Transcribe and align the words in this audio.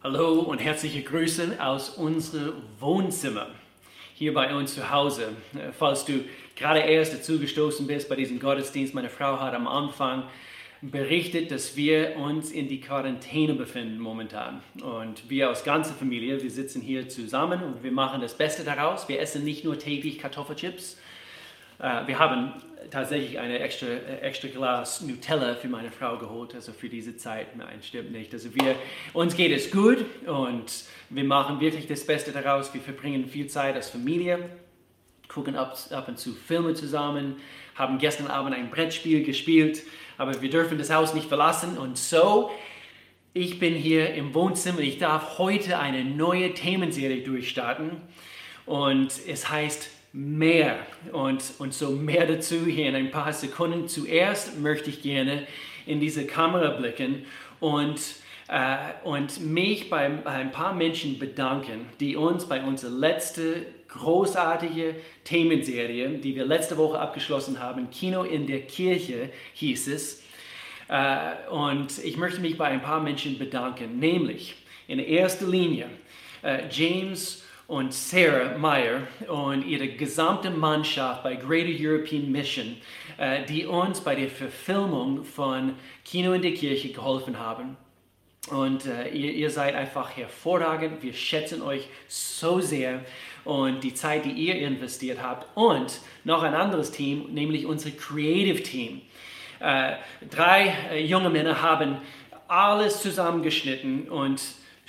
Hallo 0.00 0.42
und 0.42 0.60
herzliche 0.60 1.02
Grüße 1.02 1.56
aus 1.58 1.90
unserem 1.90 2.62
Wohnzimmer 2.78 3.48
hier 4.14 4.32
bei 4.32 4.54
uns 4.54 4.76
zu 4.76 4.92
Hause. 4.92 5.30
Äh, 5.54 5.72
falls 5.76 6.04
du 6.04 6.24
gerade 6.54 6.78
erst 6.78 7.14
dazu 7.14 7.40
gestoßen 7.40 7.84
bist 7.84 8.08
bei 8.08 8.14
diesem 8.14 8.38
Gottesdienst, 8.38 8.94
meine 8.94 9.08
Frau 9.08 9.40
hat 9.40 9.54
am 9.54 9.66
Anfang 9.66 10.22
berichtet, 10.82 11.50
dass 11.50 11.74
wir 11.74 12.16
uns 12.16 12.52
in 12.52 12.68
die 12.68 12.80
Quarantäne 12.80 13.54
befinden 13.54 13.98
momentan. 13.98 14.62
Und 14.80 15.28
wir 15.28 15.48
als 15.48 15.64
ganze 15.64 15.92
Familie, 15.94 16.40
wir 16.40 16.50
sitzen 16.52 16.80
hier 16.80 17.08
zusammen 17.08 17.60
und 17.64 17.82
wir 17.82 17.90
machen 17.90 18.20
das 18.20 18.38
Beste 18.38 18.62
daraus. 18.62 19.08
Wir 19.08 19.18
essen 19.18 19.42
nicht 19.42 19.64
nur 19.64 19.80
täglich 19.80 20.20
Kartoffelchips, 20.20 20.96
äh, 21.78 22.06
wir 22.06 22.18
haben 22.18 22.52
tatsächlich 22.90 23.38
eine 23.38 23.58
extra, 23.58 23.86
äh, 23.86 24.20
extra 24.20 24.48
Glas 24.48 25.00
Nutella 25.02 25.54
für 25.54 25.68
meine 25.68 25.90
Frau 25.90 26.18
geholt, 26.18 26.54
also 26.54 26.72
für 26.72 26.88
diese 26.88 27.16
Zeit. 27.16 27.56
Nein, 27.56 27.82
stimmt 27.82 28.12
nicht. 28.12 28.32
Also 28.32 28.54
wir, 28.54 28.74
uns 29.12 29.36
geht 29.36 29.52
es 29.52 29.70
gut 29.70 30.04
und 30.26 30.84
wir 31.10 31.24
machen 31.24 31.60
wirklich 31.60 31.86
das 31.86 32.06
Beste 32.06 32.32
daraus. 32.32 32.72
Wir 32.74 32.80
verbringen 32.80 33.26
viel 33.28 33.46
Zeit 33.48 33.74
als 33.74 33.90
Familie, 33.90 34.48
gucken 35.28 35.56
ab, 35.56 35.76
ab 35.90 36.08
und 36.08 36.18
zu 36.18 36.32
Filme 36.32 36.74
zusammen, 36.74 37.36
haben 37.74 37.98
gestern 37.98 38.28
Abend 38.28 38.54
ein 38.54 38.70
Brettspiel 38.70 39.22
gespielt, 39.24 39.82
aber 40.16 40.40
wir 40.40 40.50
dürfen 40.50 40.78
das 40.78 40.92
Haus 40.92 41.14
nicht 41.14 41.28
verlassen 41.28 41.78
und 41.78 41.98
so 41.98 42.50
ich 43.34 43.60
bin 43.60 43.74
hier 43.74 44.14
im 44.14 44.34
Wohnzimmer. 44.34 44.80
Ich 44.80 44.98
darf 44.98 45.38
heute 45.38 45.78
eine 45.78 46.04
neue 46.04 46.54
Themenserie 46.54 47.22
durchstarten 47.22 48.00
und 48.66 49.12
es 49.28 49.48
heißt 49.48 49.90
mehr. 50.12 50.78
Und, 51.12 51.42
und 51.58 51.74
so 51.74 51.90
mehr 51.90 52.26
dazu 52.26 52.66
hier 52.66 52.88
in 52.88 52.94
ein 52.94 53.10
paar 53.10 53.32
Sekunden. 53.32 53.88
Zuerst 53.88 54.58
möchte 54.58 54.90
ich 54.90 55.02
gerne 55.02 55.46
in 55.86 56.00
diese 56.00 56.26
Kamera 56.26 56.70
blicken 56.70 57.24
und, 57.60 58.00
äh, 58.48 58.76
und 59.04 59.40
mich 59.40 59.90
bei, 59.90 60.10
ein 60.24 60.52
paar 60.52 60.74
Menschen 60.74 61.18
bedanken, 61.18 61.86
die 62.00 62.16
uns 62.16 62.46
bei 62.46 62.62
unserer 62.62 62.90
letzten 62.90 63.66
großartige 63.88 64.96
Themenserie, 65.24 66.10
die 66.18 66.36
wir 66.36 66.44
letzte 66.44 66.76
Woche 66.76 66.98
abgeschlossen 66.98 67.58
haben, 67.58 67.90
Kino 67.90 68.22
in 68.22 68.46
der 68.46 68.60
Kirche 68.60 69.30
hieß 69.54 69.88
es. 69.88 70.22
Äh, 70.88 71.50
und 71.50 71.98
ich 72.04 72.16
möchte 72.16 72.40
mich 72.40 72.56
bei 72.56 72.66
ein 72.66 72.82
paar 72.82 73.00
Menschen 73.00 73.38
bedanken, 73.38 73.98
nämlich 73.98 74.56
in 74.86 74.98
erster 74.98 75.46
Linie 75.46 75.88
äh, 76.42 76.64
James 76.70 77.44
und 77.68 77.92
Sarah 77.92 78.56
Meyer 78.56 79.02
und 79.28 79.62
ihre 79.62 79.88
gesamte 79.88 80.50
Mannschaft 80.50 81.22
bei 81.22 81.36
Greater 81.36 81.70
European 81.70 82.32
Mission, 82.32 82.78
äh, 83.18 83.44
die 83.44 83.66
uns 83.66 84.00
bei 84.00 84.14
der 84.14 84.30
Verfilmung 84.30 85.22
von 85.22 85.74
Kino 86.02 86.32
in 86.32 86.40
der 86.40 86.54
Kirche 86.54 86.88
geholfen 86.88 87.38
haben. 87.38 87.76
Und 88.50 88.86
äh, 88.86 89.10
ihr, 89.10 89.34
ihr, 89.34 89.50
seid 89.50 89.74
einfach 89.74 90.16
hervorragend. 90.16 91.02
Wir 91.02 91.12
schätzen 91.12 91.60
euch 91.60 91.86
so 92.08 92.60
sehr 92.60 93.04
und 93.44 93.84
die 93.84 93.92
Zeit, 93.92 94.24
die 94.24 94.32
ihr 94.32 94.54
investiert 94.54 95.22
habt. 95.22 95.46
Und 95.54 96.00
noch 96.24 96.42
ein 96.42 96.54
anderes 96.54 96.90
Team, 96.90 97.26
nämlich 97.34 97.66
unser 97.66 97.90
Creative 97.90 98.62
Team. 98.62 99.02
Äh, 99.60 99.96
drei 100.30 100.74
äh, 100.90 101.04
junge 101.04 101.28
Männer 101.28 101.60
haben 101.60 101.98
alles 102.46 103.02
zusammengeschnitten 103.02 104.08
und 104.08 104.40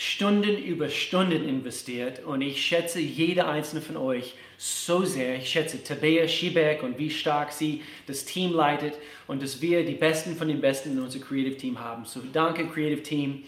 Stunden 0.02 0.58
über 0.58 0.88
Stunden 0.88 1.44
investiert 1.44 2.24
und 2.24 2.42
ich 2.42 2.66
schätze 2.66 3.02
jede 3.02 3.46
einzelne 3.46 3.82
von 3.82 3.98
euch 3.98 4.34
so 4.58 5.04
sehr. 5.04 5.36
Ich 5.36 5.50
schätze 5.50 5.84
Tabea 5.84 6.26
Schiebeck 6.26 6.84
und 6.84 6.98
wie 6.98 7.10
stark 7.10 7.52
sie 7.52 7.82
das 8.08 8.24
Team 8.24 8.54
leitet 8.54 8.94
und 9.28 9.44
dass 9.44 9.62
wir 9.62 9.86
die 9.86 9.96
Besten 9.96 10.38
von 10.38 10.48
den 10.48 10.62
Besten 10.62 10.94
in 10.94 11.04
unserem 11.04 11.26
Creative 11.26 11.58
Team 11.58 11.82
haben. 11.82 12.06
So 12.06 12.22
danke 12.32 12.66
Creative 12.68 13.04
Team. 13.04 13.44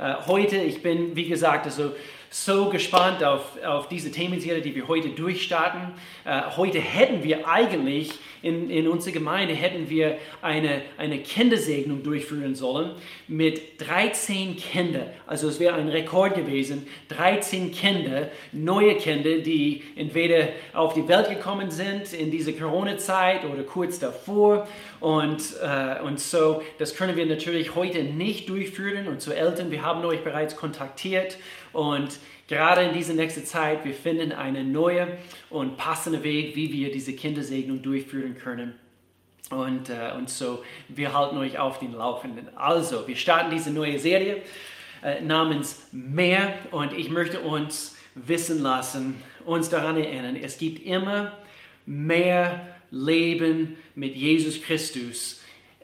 Uh, 0.00 0.26
heute, 0.26 0.56
ich 0.56 0.82
bin 0.82 1.14
wie 1.14 1.28
gesagt 1.28 1.66
also 1.66 1.92
so 2.32 2.70
gespannt 2.70 3.22
auf, 3.22 3.62
auf 3.62 3.88
diese 3.88 4.10
Themenserie, 4.10 4.62
die 4.62 4.74
wir 4.74 4.88
heute 4.88 5.10
durchstarten. 5.10 5.92
Uh, 6.24 6.56
heute 6.56 6.80
hätten 6.80 7.22
wir 7.22 7.46
eigentlich 7.46 8.10
in, 8.42 8.70
in 8.70 8.88
unserer 8.88 9.12
Gemeinde 9.12 9.54
hätten 9.54 9.88
wir 9.88 10.18
eine, 10.42 10.82
eine 10.98 11.18
Kindersegnung 11.18 12.02
durchführen 12.02 12.54
sollen 12.54 12.90
mit 13.28 13.80
13 13.80 14.56
Kindern. 14.56 15.06
Also 15.26 15.48
es 15.48 15.60
wäre 15.60 15.76
ein 15.76 15.88
Rekord 15.88 16.34
gewesen. 16.34 16.86
13 17.08 17.70
Kinder, 17.72 18.30
neue 18.50 18.96
Kinder, 18.96 19.38
die 19.38 19.84
entweder 19.94 20.48
auf 20.72 20.94
die 20.94 21.06
Welt 21.06 21.28
gekommen 21.28 21.70
sind 21.70 22.12
in 22.12 22.30
dieser 22.30 22.52
Corona-Zeit 22.52 23.44
oder 23.44 23.62
kurz 23.62 24.00
davor. 24.00 24.66
Und, 24.98 25.42
äh, 25.62 26.00
und 26.02 26.18
so, 26.18 26.62
das 26.78 26.96
können 26.96 27.16
wir 27.16 27.26
natürlich 27.26 27.74
heute 27.76 28.02
nicht 28.02 28.48
durchführen. 28.48 29.06
Und 29.06 29.20
zu 29.20 29.32
Eltern, 29.32 29.70
wir 29.70 29.82
haben 29.82 30.04
euch 30.04 30.24
bereits 30.24 30.56
kontaktiert. 30.56 31.38
Und 31.72 32.18
Gerade 32.52 32.82
in 32.82 32.92
dieser 32.92 33.14
nächsten 33.14 33.46
Zeit, 33.46 33.82
wir 33.82 33.94
finden 33.94 34.30
einen 34.30 34.72
neuen 34.72 35.08
und 35.48 35.78
passenden 35.78 36.22
Weg, 36.22 36.54
wie 36.54 36.70
wir 36.70 36.92
diese 36.92 37.14
Kindersegnung 37.14 37.80
durchführen 37.80 38.36
können. 38.36 38.74
Und, 39.48 39.88
äh, 39.88 40.12
und 40.16 40.28
so, 40.28 40.62
wir 40.88 41.14
halten 41.14 41.38
euch 41.38 41.58
auf 41.58 41.78
den 41.78 41.92
Laufenden. 41.92 42.54
Also, 42.56 43.08
wir 43.08 43.16
starten 43.16 43.50
diese 43.50 43.70
neue 43.70 43.98
Serie 43.98 44.42
äh, 45.02 45.22
namens 45.22 45.88
Mehr 45.92 46.52
und 46.72 46.92
ich 46.92 47.08
möchte 47.08 47.40
uns 47.40 47.96
wissen 48.14 48.60
lassen, 48.60 49.14
uns 49.46 49.70
daran 49.70 49.96
erinnern, 49.96 50.36
es 50.36 50.58
gibt 50.58 50.84
immer 50.84 51.32
mehr 51.86 52.76
Leben 52.90 53.78
mit 53.94 54.14
Jesus 54.14 54.60
Christus 54.60 55.40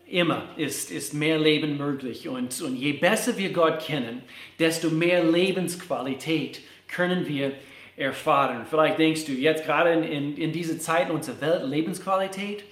Immer 0.08 0.44
ist, 0.56 0.90
ist 0.90 1.12
mehr 1.12 1.38
Leben 1.38 1.76
möglich. 1.76 2.28
Und, 2.28 2.60
und 2.62 2.76
je 2.76 2.94
besser 2.94 3.36
wir 3.36 3.52
Gott 3.52 3.80
kennen, 3.80 4.22
desto 4.58 4.88
mehr 4.88 5.22
Lebensqualität 5.22 6.60
können 6.88 7.28
wir 7.28 7.52
erfahren. 7.96 8.64
Vielleicht 8.68 8.98
denkst 8.98 9.26
du 9.26 9.32
jetzt 9.32 9.64
gerade 9.64 9.92
in, 9.92 10.02
in, 10.04 10.36
in 10.36 10.52
dieser 10.52 10.78
Zeit 10.78 11.08
in 11.08 11.14
unserer 11.14 11.40
Welt 11.40 11.64
Lebensqualität, 11.64 12.64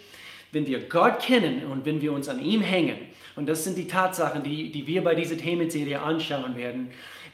wenn 0.53 0.67
wir 0.67 0.81
Gott 0.81 1.21
kennen 1.21 1.67
und 1.67 1.85
wenn 1.85 2.01
wir 2.01 2.13
uns 2.13 2.29
an 2.29 2.43
ihm 2.43 2.63
hängen, 2.63 2.97
und 3.35 3.47
das 3.47 3.65
sind 3.65 3.77
die 3.77 3.87
Tatsachen, 3.87 4.43
die, 4.43 4.73
die 4.73 4.87
wir 4.87 5.05
bei 5.05 5.15
dieser 5.15 5.37
Themenserie 5.37 6.01
anschauen 6.01 6.57
werden, 6.57 6.89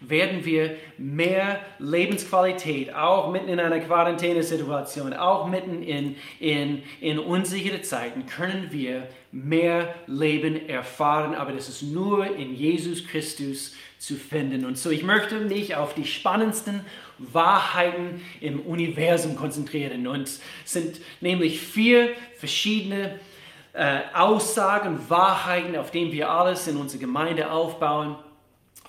werden 0.09 0.45
wir 0.45 0.77
mehr 0.99 1.61
Lebensqualität, 1.79 2.95
auch 2.95 3.31
mitten 3.31 3.49
in 3.49 3.61
einer 3.61 3.81
Quarantänesituation, 3.81 5.15
auch 5.15 5.49
mitten 5.49 5.83
in, 5.83 6.17
in, 6.41 6.83
in 7.01 7.19
unsichere 7.19 7.83
Zeiten, 7.83 8.27
können 8.27 8.69
wir 8.71 9.09
mehr 9.31 9.95
Leben 10.07 10.69
erfahren. 10.69 11.35
Aber 11.35 11.53
das 11.53 11.69
ist 11.69 11.83
nur 11.83 12.27
in 12.37 12.55
Jesus 12.55 13.07
Christus 13.07 13.75
zu 13.99 14.17
finden. 14.17 14.65
Und 14.65 14.77
so, 14.77 14.91
ich 14.91 15.05
möchte 15.05 15.39
mich 15.39 15.77
auf 15.77 15.95
die 15.95 16.05
spannendsten 16.05 16.81
Wahrheiten 17.19 18.21
im 18.41 18.61
Universum 18.61 19.37
konzentrieren. 19.37 20.07
Und 20.07 20.23
es 20.23 20.41
sind 20.65 21.01
nämlich 21.21 21.61
vier 21.61 22.11
verschiedene 22.37 23.21
äh, 23.75 24.01
Aussagen, 24.13 24.99
Wahrheiten, 25.09 25.77
auf 25.77 25.91
denen 25.91 26.13
wir 26.13 26.31
alles 26.31 26.67
in 26.67 26.77
unserer 26.77 27.01
Gemeinde 27.01 27.51
aufbauen. 27.51 28.17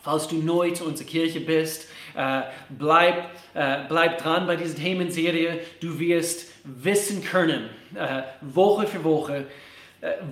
Falls 0.03 0.28
du 0.28 0.36
neu 0.36 0.72
zu 0.72 0.84
unserer 0.84 1.08
Kirche 1.08 1.40
bist, 1.40 1.88
äh, 2.14 2.41
bleib, 2.78 3.30
äh, 3.53 3.86
bleib 3.88 4.18
dran 4.18 4.46
bei 4.46 4.58
dieser 4.58 4.75
Themenserie. 4.75 5.62
Du 5.80 5.97
wirst 5.97 6.52
wissen 6.66 7.24
können, 7.24 7.69
äh, 7.96 8.24
Woche 8.42 8.86
für 8.86 9.03
Woche, 9.06 9.46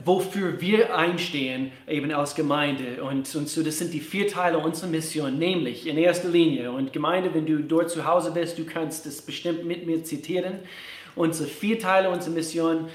wofür 0.03 0.59
wir 0.59 0.97
einstehen, 0.97 1.71
eben 1.87 2.11
als 2.11 2.35
Gemeinde. 2.35 3.01
Und, 3.01 3.33
und 3.33 3.47
so, 3.47 3.63
das 3.63 3.79
sind 3.79 3.93
die 3.93 4.01
vier 4.01 4.27
Teile 4.27 4.57
unserer 4.57 4.89
Mission, 4.89 5.39
nämlich 5.39 5.87
in 5.87 5.97
erster 5.97 6.27
Linie. 6.27 6.73
Und 6.73 6.91
Gemeinde, 6.91 7.33
wenn 7.33 7.45
du 7.45 7.59
dort 7.59 7.89
zu 7.89 8.05
Hause 8.05 8.31
bist, 8.31 8.59
du 8.59 8.65
kannst 8.65 9.05
das 9.05 9.21
bestimmt 9.21 9.63
mit 9.63 9.87
mir 9.87 10.03
zitieren. 10.03 10.59
Unsere 11.15 11.47
vier 11.47 11.79
Teile 11.79 12.09
unserer 12.09 12.33
Mission, 12.33 12.89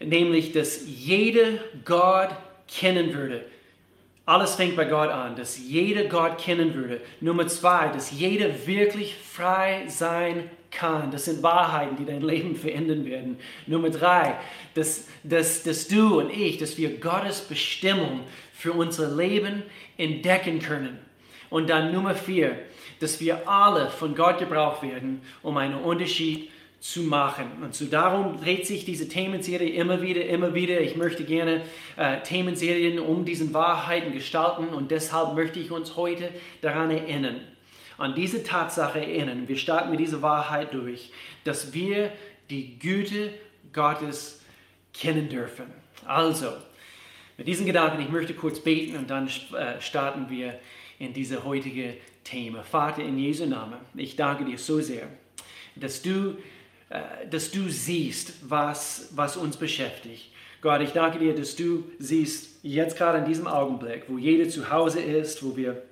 nämlich, 0.00 0.50
dass 0.50 0.80
jeder 0.88 1.50
Gott 1.84 2.30
kennen 2.66 3.14
würde 3.14 3.44
alles 4.26 4.56
fängt 4.56 4.74
bei 4.74 4.84
Gott 4.84 5.08
an, 5.08 5.36
dass 5.36 5.56
jeder 5.56 6.04
Gott 6.04 6.38
kennen 6.38 6.74
würde. 6.74 7.00
Nummer 7.20 7.46
zwei, 7.46 7.88
dass 7.88 8.10
jeder 8.10 8.66
wirklich 8.66 9.14
frei 9.14 9.84
sein 9.86 10.50
kann. 10.72 11.12
Das 11.12 11.26
sind 11.26 11.44
Wahrheiten, 11.44 11.96
die 11.96 12.04
dein 12.04 12.22
Leben 12.22 12.56
verändern 12.56 13.04
werden. 13.06 13.38
Nummer 13.68 13.88
drei, 13.88 14.34
dass, 14.74 15.06
dass, 15.22 15.62
dass 15.62 15.86
du 15.86 16.18
und 16.18 16.30
ich, 16.30 16.58
dass 16.58 16.76
wir 16.76 16.98
Gottes 16.98 17.40
Bestimmung 17.40 18.22
für 18.52 18.72
unser 18.72 19.14
Leben 19.14 19.62
entdecken 19.96 20.58
können. 20.58 20.98
Und 21.48 21.70
dann 21.70 21.92
Nummer 21.92 22.16
vier, 22.16 22.58
dass 22.98 23.20
wir 23.20 23.48
alle 23.48 23.90
von 23.90 24.16
Gott 24.16 24.40
gebraucht 24.40 24.82
werden, 24.82 25.22
um 25.42 25.56
einen 25.56 25.76
Unterschied 25.76 26.50
zu 26.86 27.02
machen. 27.02 27.50
Und 27.62 27.74
so 27.74 27.86
darum 27.86 28.40
dreht 28.40 28.64
sich 28.64 28.84
diese 28.84 29.08
Themenserie 29.08 29.70
immer 29.70 30.02
wieder, 30.02 30.24
immer 30.24 30.54
wieder. 30.54 30.80
Ich 30.80 30.94
möchte 30.94 31.24
gerne 31.24 31.62
äh, 31.96 32.20
Themenserien 32.22 33.00
um 33.00 33.24
diesen 33.24 33.52
Wahrheiten 33.52 34.12
gestalten 34.12 34.68
und 34.68 34.92
deshalb 34.92 35.34
möchte 35.34 35.58
ich 35.58 35.72
uns 35.72 35.96
heute 35.96 36.30
daran 36.60 36.92
erinnern, 36.92 37.40
an 37.98 38.14
diese 38.14 38.44
Tatsache 38.44 39.00
erinnern. 39.00 39.48
Wir 39.48 39.56
starten 39.56 39.90
mit 39.90 39.98
dieser 39.98 40.22
Wahrheit 40.22 40.74
durch, 40.74 41.10
dass 41.42 41.74
wir 41.74 42.12
die 42.50 42.78
Güte 42.78 43.34
Gottes 43.72 44.42
kennen 44.94 45.28
dürfen. 45.28 45.66
Also, 46.06 46.52
mit 47.36 47.48
diesen 47.48 47.66
Gedanken, 47.66 48.00
ich 48.00 48.10
möchte 48.10 48.32
kurz 48.32 48.60
beten 48.60 48.96
und 48.96 49.10
dann 49.10 49.26
äh, 49.26 49.80
starten 49.80 50.30
wir 50.30 50.60
in 51.00 51.12
diese 51.12 51.44
heutige 51.44 51.94
Thema. 52.22 52.62
Vater, 52.62 53.02
in 53.02 53.18
Jesu 53.18 53.44
Namen, 53.44 53.78
ich 53.96 54.14
danke 54.14 54.44
dir 54.44 54.56
so 54.56 54.80
sehr, 54.80 55.08
dass 55.74 56.00
du, 56.00 56.36
dass 57.30 57.50
du 57.50 57.68
siehst, 57.68 58.34
was, 58.48 59.08
was 59.14 59.36
uns 59.36 59.56
beschäftigt. 59.56 60.30
Gott, 60.62 60.80
ich 60.80 60.92
danke 60.92 61.18
dir, 61.18 61.34
dass 61.34 61.56
du 61.56 61.84
siehst, 61.98 62.58
jetzt 62.62 62.96
gerade 62.96 63.18
in 63.18 63.24
diesem 63.24 63.46
Augenblick, 63.46 64.04
wo 64.08 64.18
jeder 64.18 64.48
zu 64.48 64.70
Hause 64.70 65.00
ist, 65.00 65.44
wo 65.44 65.56
wir 65.56 65.82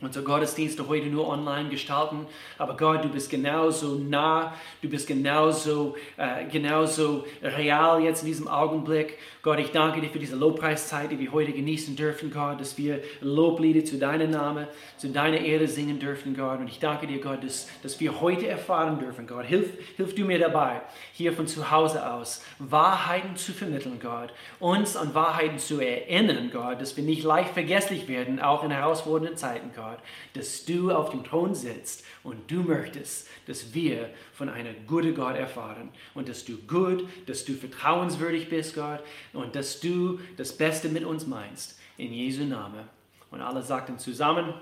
unsere 0.00 0.24
Gottesdienste 0.24 0.88
heute 0.88 1.06
nur 1.06 1.28
online 1.28 1.68
gestalten. 1.68 2.26
Aber 2.58 2.76
Gott, 2.76 3.04
du 3.04 3.08
bist 3.08 3.30
genauso 3.30 3.94
nah, 3.94 4.54
du 4.82 4.88
bist 4.88 5.06
genauso, 5.06 5.96
äh, 6.16 6.44
genauso 6.50 7.24
real 7.42 8.02
jetzt 8.02 8.22
in 8.22 8.28
diesem 8.28 8.48
Augenblick. 8.48 9.18
Gott, 9.42 9.58
ich 9.58 9.70
danke 9.70 10.00
dir 10.00 10.10
für 10.10 10.18
diese 10.18 10.36
Lobpreiszeit, 10.36 11.10
die 11.10 11.18
wir 11.18 11.32
heute 11.32 11.52
genießen 11.52 11.96
dürfen, 11.96 12.30
Gott, 12.32 12.60
dass 12.60 12.76
wir 12.76 13.02
Loblieder 13.20 13.84
zu 13.84 13.98
deinem 13.98 14.30
Namen, 14.30 14.66
zu 14.96 15.08
deiner 15.08 15.38
Ehre 15.38 15.68
singen 15.68 15.98
dürfen, 15.98 16.34
Gott. 16.34 16.58
Und 16.58 16.68
ich 16.68 16.80
danke 16.80 17.06
dir, 17.06 17.20
Gott, 17.20 17.44
dass, 17.44 17.68
dass 17.82 18.00
wir 18.00 18.20
heute 18.20 18.48
erfahren 18.48 18.98
dürfen, 18.98 19.26
Gott. 19.26 19.46
Hilf, 19.46 19.68
hilf 19.96 20.14
du 20.14 20.24
mir 20.24 20.38
dabei, 20.38 20.80
hier 21.12 21.32
von 21.32 21.46
zu 21.46 21.70
Hause 21.70 22.10
aus 22.10 22.42
Wahrheiten 22.58 23.36
zu 23.36 23.52
vermitteln, 23.52 24.00
Gott. 24.02 24.32
Uns 24.58 24.96
an 24.96 25.14
Wahrheiten 25.14 25.58
zu 25.58 25.80
erinnern, 25.80 26.50
Gott, 26.52 26.80
dass 26.80 26.96
wir 26.96 27.04
nicht 27.04 27.22
leicht 27.22 27.50
vergesslich 27.50 28.08
werden, 28.08 28.40
auch 28.40 28.64
in 28.64 28.70
herausfordernden 28.70 29.36
Zeiten, 29.36 29.70
Gott. 29.74 29.83
Gott, 29.84 29.98
dass 30.32 30.64
du 30.64 30.90
auf 30.90 31.10
dem 31.10 31.24
Thron 31.24 31.54
sitzt 31.54 32.04
und 32.22 32.50
du 32.50 32.62
möchtest, 32.62 33.28
dass 33.46 33.74
wir 33.74 34.10
von 34.32 34.48
einem 34.48 34.74
guten 34.86 35.14
Gott 35.14 35.36
erfahren 35.36 35.90
und 36.14 36.28
dass 36.28 36.44
du 36.44 36.56
gut, 36.58 37.06
dass 37.26 37.44
du 37.44 37.54
vertrauenswürdig 37.54 38.48
bist, 38.48 38.74
Gott, 38.74 39.02
und 39.32 39.54
dass 39.54 39.80
du 39.80 40.20
das 40.36 40.56
Beste 40.56 40.88
mit 40.88 41.04
uns 41.04 41.26
meinst. 41.26 41.78
In 41.96 42.12
Jesu 42.12 42.44
Namen. 42.44 42.88
Und 43.30 43.40
alle 43.40 43.62
sagten 43.62 43.98
zusammen, 43.98 44.54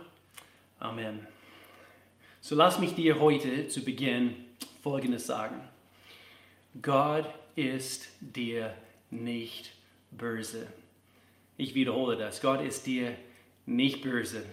Amen. 0.79 1.27
So 2.41 2.57
lass 2.57 2.81
mich 2.81 2.95
dir 2.95 3.21
heute 3.21 3.69
zu 3.69 3.85
Beginn 3.85 4.35
Folgendes 4.83 5.27
sagen. 5.27 5.61
Gott 6.83 7.33
ist 7.55 8.09
dir 8.21 8.75
nicht 9.11 9.71
böse. 10.11 10.67
Ich 11.57 11.77
wiederhole 11.77 12.17
das. 12.17 12.41
Gott 12.41 12.63
ist 12.63 12.87
dir 12.87 13.15
nicht 13.65 14.03
böse. 14.03 14.45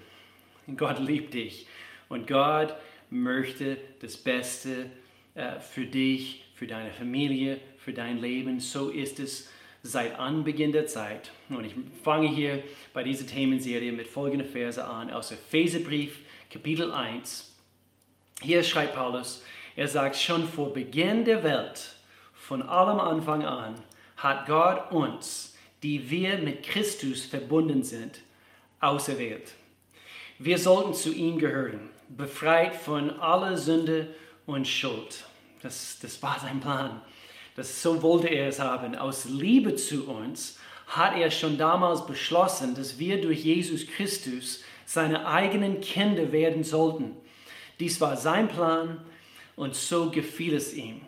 Gott 0.77 0.99
liebt 0.99 1.33
dich 1.33 1.67
und 2.07 2.27
Gott 2.27 2.75
möchte 3.09 3.77
das 4.01 4.17
Beste 4.17 4.89
äh, 5.35 5.59
für 5.59 5.85
dich, 5.85 6.45
für 6.55 6.67
deine 6.67 6.91
Familie, 6.91 7.59
für 7.77 7.93
dein 7.93 8.19
Leben. 8.19 8.59
So 8.59 8.89
ist 8.89 9.19
es 9.19 9.49
seit 9.81 10.19
Anbeginn 10.19 10.71
der 10.71 10.87
Zeit. 10.87 11.31
Und 11.49 11.65
ich 11.65 11.73
fange 12.03 12.27
hier 12.27 12.63
bei 12.93 13.03
dieser 13.03 13.25
Themenserie 13.25 13.91
mit 13.91 14.07
folgenden 14.07 14.47
Verse 14.47 14.83
an 14.83 15.09
aus 15.09 15.31
Epheserbrief, 15.31 16.19
Kapitel 16.51 16.91
1. 16.91 17.55
Hier 18.41 18.63
schreibt 18.63 18.95
Paulus, 18.95 19.43
er 19.75 19.87
sagt, 19.87 20.17
schon 20.17 20.47
vor 20.47 20.73
Beginn 20.73 21.23
der 21.25 21.43
Welt, 21.43 21.95
von 22.33 22.61
allem 22.61 22.99
Anfang 22.99 23.45
an, 23.45 23.75
hat 24.17 24.47
Gott 24.47 24.91
uns, 24.91 25.57
die 25.83 26.09
wir 26.09 26.37
mit 26.39 26.63
Christus 26.63 27.25
verbunden 27.25 27.83
sind, 27.83 28.19
auserwählt 28.81 29.53
wir 30.39 30.57
sollten 30.57 30.93
zu 30.93 31.13
ihm 31.13 31.37
gehören, 31.37 31.89
befreit 32.07 32.73
von 32.73 33.19
aller 33.19 33.57
Sünde 33.57 34.07
und 34.45 34.67
Schuld. 34.67 35.25
Das, 35.61 35.97
das 36.01 36.23
war 36.23 36.39
sein 36.39 36.61
Plan. 36.61 37.01
Das, 37.57 37.81
so 37.81 38.01
wollte 38.01 38.29
er 38.29 38.47
es 38.47 38.59
haben. 38.59 38.95
Aus 38.95 39.25
Liebe 39.25 39.75
zu 39.75 40.07
uns 40.07 40.57
hat 40.87 41.17
er 41.17 41.29
schon 41.29 41.57
damals 41.57 42.05
beschlossen, 42.07 42.73
dass 42.73 42.97
wir 42.97 43.19
durch 43.21 43.43
Jesus 43.43 43.85
Christus 43.85 44.63
seine 44.85 45.27
eigenen 45.27 45.81
Kinder 45.81 46.31
werden 46.31 46.63
sollten. 46.63 47.17
Dies 47.79 47.99
war 47.99 48.15
sein 48.15 48.47
Plan 48.47 49.01
und 49.57 49.75
so 49.75 50.09
gefiel 50.09 50.55
es 50.55 50.73
ihm. 50.73 51.01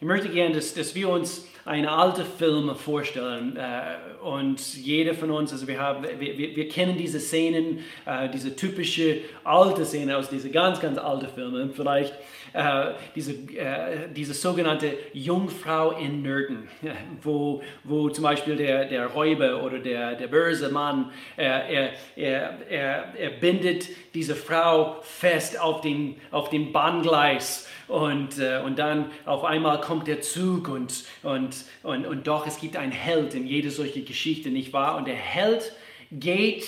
Ich 0.00 0.06
möchte 0.06 0.28
gerne, 0.28 0.54
dass, 0.54 0.72
dass 0.72 0.94
wir 0.94 1.08
uns 1.08 1.46
eine 1.66 1.90
alte 1.90 2.24
Film 2.24 2.74
vorstellen 2.76 3.56
äh, 3.56 4.24
und 4.24 4.76
jeder 4.76 5.14
von 5.14 5.32
uns, 5.32 5.52
also 5.52 5.66
wir, 5.66 5.80
haben, 5.80 6.06
wir, 6.18 6.38
wir 6.38 6.68
kennen 6.68 6.96
diese 6.96 7.18
Szenen, 7.18 7.80
äh, 8.06 8.28
diese 8.28 8.54
typische 8.54 9.18
alte 9.42 9.84
Szene 9.84 10.16
aus 10.16 10.30
diesen 10.30 10.52
ganz, 10.52 10.78
ganz 10.80 10.96
alten 10.96 11.28
Filmen, 11.28 11.72
vielleicht 11.72 12.14
äh, 12.56 12.94
diese, 13.14 13.32
äh, 13.32 14.08
diese 14.14 14.32
sogenannte 14.32 14.96
Jungfrau 15.12 15.90
in 15.90 16.22
Nöten, 16.22 16.68
wo, 17.22 17.62
wo 17.84 18.08
zum 18.08 18.24
Beispiel 18.24 18.56
der, 18.56 18.86
der 18.86 19.08
Räuber 19.08 19.62
oder 19.62 19.78
der, 19.78 20.14
der 20.14 20.26
böse 20.26 20.70
Mann, 20.70 21.10
er, 21.36 21.68
er, 21.68 21.92
er, 22.16 23.14
er 23.14 23.30
bindet 23.30 23.88
diese 24.14 24.34
Frau 24.34 25.02
fest 25.02 25.60
auf 25.60 25.82
dem, 25.82 26.16
auf 26.30 26.48
dem 26.48 26.72
Bahngleis 26.72 27.68
und, 27.88 28.38
äh, 28.38 28.62
und 28.64 28.78
dann 28.78 29.10
auf 29.26 29.44
einmal 29.44 29.82
kommt 29.82 30.06
der 30.08 30.22
Zug 30.22 30.68
und, 30.68 31.04
und, 31.22 31.56
und, 31.82 32.06
und 32.06 32.26
doch, 32.26 32.46
es 32.46 32.58
gibt 32.58 32.76
einen 32.76 32.92
Held 32.92 33.34
in 33.34 33.46
jeder 33.46 33.70
solche 33.70 34.00
Geschichte, 34.00 34.48
nicht 34.48 34.72
wahr? 34.72 34.96
Und 34.96 35.06
der 35.06 35.14
Held 35.14 35.72
geht 36.10 36.66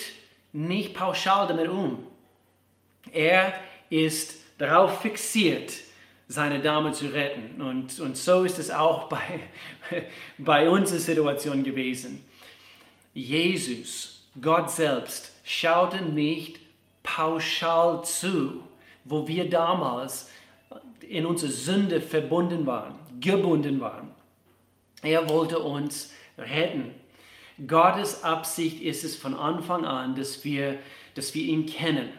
nicht 0.53 0.93
pauschal 0.93 1.47
damit 1.47 1.67
um. 1.67 2.05
Er 3.11 3.53
ist 3.89 4.38
darauf 4.59 5.01
fixiert, 5.01 5.73
seine 6.27 6.59
Dame 6.59 6.91
zu 6.91 7.07
retten. 7.07 7.59
Und, 7.59 7.99
und 7.99 8.15
so 8.15 8.43
ist 8.43 8.59
es 8.59 8.69
auch 8.69 9.09
bei, 9.09 9.39
bei 10.37 10.69
unserer 10.69 10.99
Situation 10.99 11.63
gewesen. 11.63 12.23
Jesus, 13.15 14.27
Gott 14.39 14.69
selbst, 14.69 15.31
schaute 15.43 16.03
nicht 16.03 16.59
pauschal 17.01 18.03
zu, 18.03 18.63
wo 19.05 19.27
wir 19.27 19.49
damals 19.49 20.29
in 21.01 21.25
unsere 21.25 21.51
Sünde 21.51 21.99
verbunden 21.99 22.67
waren, 22.67 22.93
gebunden 23.19 23.79
waren. 23.79 24.11
Er 25.01 25.27
wollte 25.27 25.57
uns 25.57 26.11
retten. 26.37 26.93
Gottes 27.65 28.23
Absicht 28.23 28.81
ist 28.81 29.03
es 29.03 29.15
von 29.15 29.33
Anfang 29.33 29.85
an, 29.85 30.15
dass 30.15 30.45
wir, 30.45 30.77
dass 31.15 31.33
wir 31.33 31.43
ihn 31.43 31.65
kennen, 31.65 32.09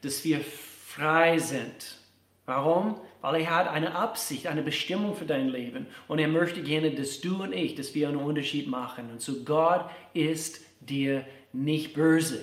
dass 0.00 0.24
wir 0.24 0.40
frei 0.88 1.38
sind. 1.38 1.98
Warum? 2.46 2.96
Weil 3.20 3.42
er 3.42 3.54
hat 3.54 3.68
eine 3.68 3.94
Absicht, 3.94 4.46
eine 4.46 4.62
Bestimmung 4.62 5.14
für 5.14 5.26
dein 5.26 5.48
Leben. 5.48 5.86
Und 6.06 6.18
er 6.18 6.28
möchte 6.28 6.62
gerne, 6.62 6.90
dass 6.90 7.20
du 7.20 7.42
und 7.42 7.52
ich, 7.52 7.74
dass 7.74 7.94
wir 7.94 8.08
einen 8.08 8.16
Unterschied 8.16 8.68
machen. 8.68 9.10
Und 9.10 9.20
so 9.20 9.44
Gott 9.44 9.84
ist 10.14 10.60
dir 10.80 11.24
nicht 11.52 11.92
böse. 11.92 12.40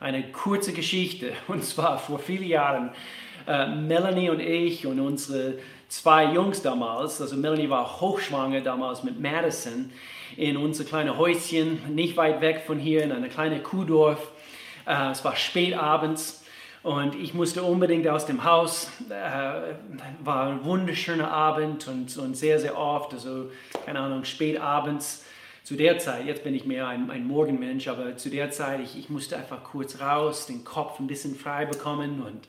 Eine 0.00 0.30
kurze 0.32 0.74
Geschichte, 0.74 1.32
und 1.48 1.64
zwar 1.64 1.98
vor 1.98 2.18
vielen 2.18 2.46
Jahren 2.46 2.90
äh, 3.46 3.66
Melanie 3.66 4.28
und 4.28 4.40
ich 4.40 4.86
und 4.86 5.00
unsere 5.00 5.54
zwei 5.88 6.34
Jungs 6.34 6.60
damals, 6.60 7.22
also 7.22 7.36
Melanie 7.36 7.70
war 7.70 8.00
hochschwanger 8.00 8.60
damals 8.60 9.02
mit 9.02 9.18
Madison, 9.18 9.90
in 10.36 10.58
unser 10.58 10.84
kleines 10.84 11.16
Häuschen, 11.16 11.94
nicht 11.94 12.18
weit 12.18 12.42
weg 12.42 12.64
von 12.66 12.78
hier, 12.78 13.02
in 13.02 13.12
einem 13.12 13.30
kleinen 13.30 13.62
Kuhdorf. 13.62 14.30
Äh, 14.86 15.12
es 15.12 15.24
war 15.24 15.36
spät 15.36 15.74
abends 15.74 16.44
und 16.82 17.14
ich 17.14 17.34
musste 17.34 17.62
unbedingt 17.62 18.06
aus 18.08 18.26
dem 18.26 18.44
Haus. 18.44 18.90
Äh, 19.08 19.74
war 20.24 20.48
ein 20.48 20.64
wunderschöner 20.64 21.30
Abend 21.30 21.88
und, 21.88 22.16
und 22.16 22.36
sehr, 22.36 22.58
sehr 22.58 22.78
oft, 22.78 23.12
also 23.12 23.50
keine 23.84 24.00
Ahnung, 24.00 24.24
spät 24.24 24.60
abends 24.60 25.24
zu 25.64 25.76
der 25.76 25.98
Zeit, 25.98 26.24
jetzt 26.24 26.44
bin 26.44 26.54
ich 26.54 26.64
mehr 26.64 26.88
ein, 26.88 27.10
ein 27.10 27.26
Morgenmensch, 27.26 27.88
aber 27.88 28.16
zu 28.16 28.30
der 28.30 28.50
Zeit, 28.50 28.80
ich, 28.80 28.98
ich 28.98 29.10
musste 29.10 29.36
einfach 29.36 29.62
kurz 29.64 30.00
raus, 30.00 30.46
den 30.46 30.64
Kopf 30.64 30.98
ein 30.98 31.06
bisschen 31.06 31.34
frei 31.34 31.66
bekommen 31.66 32.22
und 32.22 32.48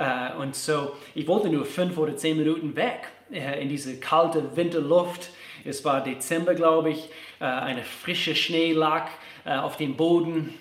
äh, 0.00 0.32
und 0.40 0.56
so, 0.56 0.92
ich 1.14 1.26
wollte 1.26 1.50
nur 1.50 1.66
fünf 1.66 1.98
oder 1.98 2.16
zehn 2.16 2.38
Minuten 2.38 2.74
weg 2.74 3.08
äh, 3.30 3.62
in 3.62 3.68
diese 3.68 4.00
kalte 4.00 4.56
Winterluft. 4.56 5.30
Es 5.64 5.84
war 5.84 6.02
Dezember, 6.02 6.54
glaube 6.54 6.90
ich. 6.90 7.10
Äh, 7.38 7.44
eine 7.44 7.82
frische 7.82 8.34
Schnee 8.34 8.72
lag 8.72 9.08
auf 9.44 9.78
dem 9.78 9.96
Boden. 9.96 10.52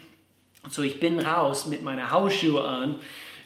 So, 0.67 0.81
ich 0.81 0.99
bin 0.99 1.19
raus 1.19 1.67
mit 1.67 1.83
meinen 1.83 2.11
Hausschuhen 2.11 2.65
an 2.65 2.99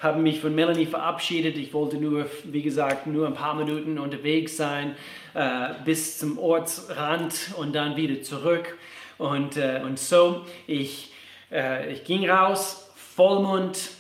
habe 0.04 0.20
mich 0.20 0.42
von 0.42 0.54
Melanie 0.54 0.86
verabschiedet. 0.86 1.58
Ich 1.58 1.74
wollte 1.74 1.96
nur, 1.96 2.30
wie 2.44 2.62
gesagt, 2.62 3.08
nur 3.08 3.26
ein 3.26 3.34
paar 3.34 3.56
Minuten 3.56 3.98
unterwegs 3.98 4.58
sein 4.58 4.98
äh, 5.34 5.70
bis 5.86 6.20
zum 6.20 6.38
Ortsrand 6.38 7.54
und 7.58 7.74
dann 7.74 7.96
wieder 7.96 8.22
zurück. 8.22 8.78
Und, 9.18 9.56
äh, 9.56 9.82
und 9.84 9.98
so, 9.98 10.46
ich, 10.68 11.14
äh, 11.50 11.94
ich 11.94 12.04
ging 12.04 12.30
raus, 12.30 12.92
Vollmond 12.96 13.92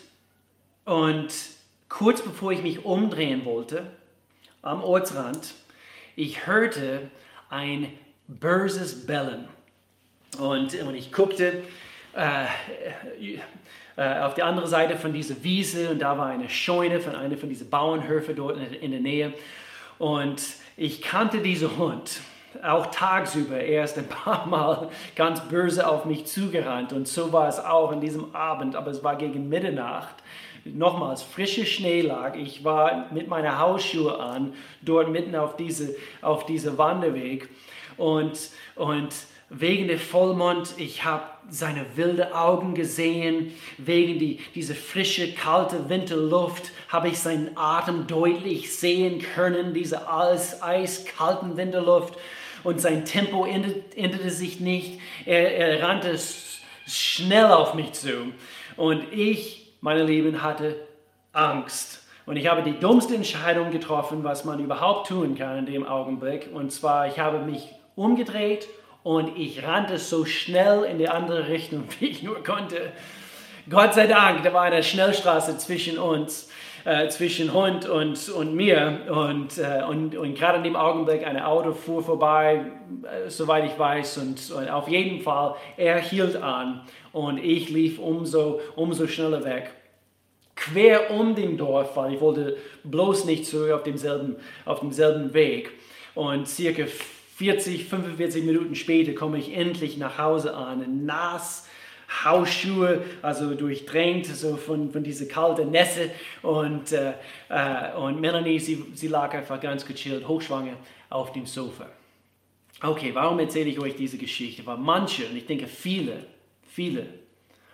und 0.83 1.29
kurz 1.87 2.21
bevor 2.21 2.51
ich 2.51 2.61
mich 2.61 2.83
umdrehen 2.83 3.45
wollte, 3.45 3.87
am 4.61 4.83
Ortsrand, 4.83 5.53
ich 6.17 6.45
hörte 6.45 7.09
ein 7.49 7.87
böses 8.27 9.05
Bellen. 9.05 9.47
Und, 10.37 10.73
und 10.81 10.95
ich 10.95 11.13
guckte 11.13 11.63
äh, 12.15 12.45
äh, 13.95 14.19
auf 14.19 14.33
die 14.33 14.43
andere 14.43 14.67
Seite 14.67 14.97
von 14.97 15.13
dieser 15.13 15.43
Wiese 15.43 15.91
und 15.91 15.99
da 15.99 16.17
war 16.17 16.27
eine 16.27 16.49
Scheune 16.49 16.99
von 16.99 17.15
einer 17.15 17.37
von 17.37 17.49
diesen 17.49 17.69
Bauernhöfen 17.69 18.35
dort 18.35 18.57
in, 18.57 18.91
der 18.91 18.99
Nähe. 18.99 19.33
Und 19.99 20.41
ich 20.77 21.01
kannte 21.01 21.39
diesen 21.39 21.77
Hund 21.77 22.21
auch 22.63 22.87
tagsüber. 22.87 23.57
Er 23.57 23.83
ist 23.83 23.97
ein 23.97 24.07
paar 24.07 24.45
Mal 24.47 24.89
ganz 25.15 25.41
böse 25.41 25.87
auf 25.87 26.05
mich 26.05 26.25
zugerannt 26.25 26.93
und 26.93 27.07
so 27.07 27.31
war 27.33 27.47
es 27.47 27.59
auch 27.59 27.91
in 27.91 28.01
diesem 28.01 28.33
Abend, 28.35 28.75
aber 28.75 28.91
es 28.91 29.03
war 29.03 29.15
gegen 29.15 29.49
Mitternacht. 29.49 30.15
Nochmals, 30.65 31.21
frische 31.23 31.65
Schnee 31.65 32.01
lag. 32.01 32.35
Ich 32.35 32.63
war 32.63 33.07
mit 33.11 33.27
meiner 33.27 33.59
Hausschuhe 33.59 34.17
an, 34.17 34.53
dort 34.81 35.09
mitten 35.09 35.35
auf 35.35 35.57
diese, 35.57 35.93
auf 36.21 36.45
diese 36.45 36.77
Wanderweg 36.77 37.49
und, 37.97 38.49
und 38.75 39.13
wegen 39.53 39.87
der 39.87 39.99
Vollmond, 39.99 40.73
ich 40.77 41.05
habe 41.05 41.23
seine 41.49 41.85
wilde 41.95 42.35
Augen 42.35 42.73
gesehen, 42.73 43.53
wegen 43.77 44.17
die, 44.17 44.39
diese 44.55 44.73
frische, 44.73 45.33
kalte 45.33 45.89
Winterluft 45.89 46.71
habe 46.89 47.09
ich 47.09 47.19
seinen 47.19 47.55
Atem 47.55 48.07
deutlich 48.07 48.75
sehen 48.75 49.21
können, 49.21 49.73
diese 49.73 50.07
alles 50.07 50.61
eiskalten 50.63 51.55
Winterluft. 51.57 52.15
Und 52.63 52.79
sein 52.81 53.05
Tempo 53.05 53.45
änderte 53.45 54.29
sich 54.29 54.59
nicht, 54.59 54.99
er, 55.25 55.55
er 55.55 55.87
rannte 55.87 56.17
schnell 56.87 57.45
auf 57.45 57.73
mich 57.73 57.91
zu. 57.93 58.31
Und 58.77 59.11
ich, 59.11 59.73
meine 59.81 60.03
Lieben, 60.03 60.41
hatte 60.41 60.75
Angst. 61.33 62.03
Und 62.25 62.37
ich 62.37 62.47
habe 62.47 62.63
die 62.63 62.79
dummste 62.79 63.15
Entscheidung 63.15 63.69
getroffen, 63.69 64.23
was 64.23 64.45
man 64.45 64.63
überhaupt 64.63 65.09
tun 65.09 65.35
kann 65.35 65.59
in 65.59 65.65
dem 65.65 65.85
Augenblick. 65.85 66.49
Und 66.53 66.71
zwar, 66.71 67.07
ich 67.07 67.19
habe 67.19 67.39
mich 67.39 67.67
umgedreht 67.95 68.67
und 69.03 69.37
ich 69.37 69.63
rannte 69.63 69.97
so 69.97 70.25
schnell 70.25 70.83
in 70.83 70.97
die 70.97 71.09
andere 71.09 71.47
Richtung, 71.49 71.83
wie 71.99 72.07
ich 72.07 72.23
nur 72.23 72.43
konnte. 72.43 72.91
Gott 73.69 73.93
sei 73.93 74.07
Dank, 74.07 74.43
da 74.43 74.53
war 74.53 74.63
eine 74.63 74.83
Schnellstraße 74.83 75.57
zwischen 75.57 75.97
uns, 75.97 76.49
äh, 76.85 77.07
zwischen 77.07 77.53
Hund 77.53 77.87
und, 77.87 78.29
und 78.29 78.55
mir. 78.55 79.01
Und, 79.09 79.57
äh, 79.57 79.83
und, 79.87 80.17
und 80.17 80.35
gerade 80.35 80.57
in 80.57 80.65
dem 80.65 80.75
Augenblick 80.75 81.25
ein 81.25 81.39
Auto 81.39 81.71
fuhr 81.71 82.03
vorbei, 82.03 82.65
äh, 83.03 83.29
soweit 83.29 83.65
ich 83.65 83.79
weiß. 83.79 84.17
Und, 84.17 84.51
und, 84.51 84.69
auf 84.69 84.89
jeden 84.89 85.21
Fall, 85.21 85.55
er 85.77 85.99
hielt 85.99 86.35
an 86.35 86.81
und 87.13 87.37
ich 87.37 87.69
lief 87.69 87.99
umso, 87.99 88.59
umso 88.75 89.07
schneller 89.07 89.45
weg. 89.45 89.71
Quer 90.55 91.11
um 91.11 91.35
den 91.35 91.57
Dorf, 91.57 91.95
weil 91.95 92.13
ich 92.13 92.21
wollte 92.21 92.57
bloß 92.83 93.25
nicht 93.25 93.45
zurück 93.45 93.71
auf 93.71 93.83
demselben, 93.83 94.35
auf 94.65 94.81
demselben 94.81 95.33
Weg. 95.33 95.71
Und 96.15 96.47
circa 96.47 96.83
40, 97.35 97.85
45 97.85 98.43
Minuten 98.43 98.75
später 98.75 99.13
komme 99.13 99.39
ich 99.39 99.55
endlich 99.55 99.97
nach 99.97 100.17
Hause 100.17 100.55
an, 100.55 101.05
nass, 101.05 101.67
Hausschuhe, 102.23 103.03
also 103.21 103.55
durchdrängt 103.55 104.27
so 104.27 104.55
von, 104.55 104.91
von 104.91 105.03
dieser 105.03 105.25
kalten 105.25 105.71
Nässe. 105.71 106.11
Und, 106.43 106.91
äh, 106.91 107.13
äh, 107.49 107.95
und 107.95 108.21
Melanie, 108.21 108.59
sie, 108.59 108.85
sie 108.93 109.07
lag 109.07 109.33
einfach 109.33 109.59
ganz 109.59 109.85
gechillt, 109.85 110.27
hochschwanger 110.27 110.77
auf 111.09 111.31
dem 111.31 111.45
Sofa. 111.47 111.87
Okay, 112.81 113.11
warum 113.13 113.39
erzähle 113.39 113.69
ich 113.69 113.79
euch 113.79 113.95
diese 113.95 114.17
Geschichte? 114.17 114.65
Weil 114.65 114.77
manche, 114.77 115.25
und 115.25 115.35
ich 115.35 115.45
denke 115.45 115.67
viele, 115.67 116.25
viele, 116.67 117.07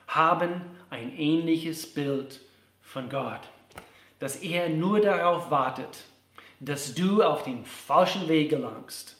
haben 0.08 0.62
ein 0.90 1.18
ähnliches 1.18 1.92
Bild 1.92 2.40
von 2.82 3.10
Gott, 3.10 3.42
dass 4.20 4.38
er 4.38 4.70
nur 4.70 5.02
darauf 5.02 5.52
wartet, 5.52 6.06
dass 6.60 6.94
du 6.94 7.22
auf 7.24 7.44
den 7.44 7.66
falschen 7.66 8.28
Weg 8.28 8.50
gelangst 8.50 9.19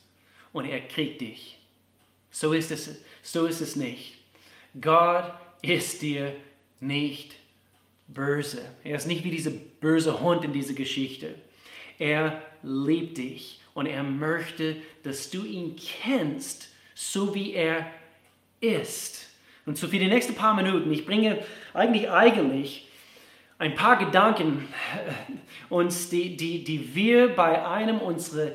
und 0.54 0.66
er 0.66 0.82
kriegt 0.82 1.22
dich. 1.22 1.58
So 2.32 2.54
ist 2.54 2.72
es, 2.72 3.02
so 3.22 3.46
ist 3.46 3.62
es 3.62 3.76
nicht. 3.76 4.18
Gott 4.80 5.34
ist 5.62 6.02
dir 6.02 6.36
nicht 6.80 7.36
böse. 8.08 8.62
Er 8.84 8.98
ist 8.98 9.08
nicht 9.08 9.24
wie 9.24 9.32
dieser 9.32 9.52
böse 9.52 10.22
Hund 10.22 10.44
in 10.44 10.54
dieser 10.54 10.74
Geschichte. 10.74 11.36
Er 11.98 12.42
liebt 12.64 13.18
dich 13.18 13.62
und 13.74 13.86
er 13.86 14.04
möchte, 14.04 14.78
dass 15.04 15.30
du 15.30 15.44
ihn 15.44 15.76
kennst, 15.76 16.70
so 16.96 17.34
wie 17.36 17.54
er 17.54 17.92
ist. 18.62 19.28
Und 19.66 19.78
so 19.78 19.88
für 19.88 20.00
die 20.00 20.08
nächsten 20.08 20.36
paar 20.36 20.56
Minuten, 20.56 20.92
ich 20.92 21.06
bringe 21.06 21.44
eigentlich 21.74 22.10
eigentlich 22.10 22.88
ein 23.60 23.76
paar 23.76 23.98
Gedanken 23.98 24.68
äh, 24.96 25.74
uns, 25.74 26.10
die, 26.10 26.38
die, 26.38 26.64
die 26.64 26.96
wir 26.96 27.36
bei 27.36 27.66
einem 27.66 28.00
unserer 28.00 28.52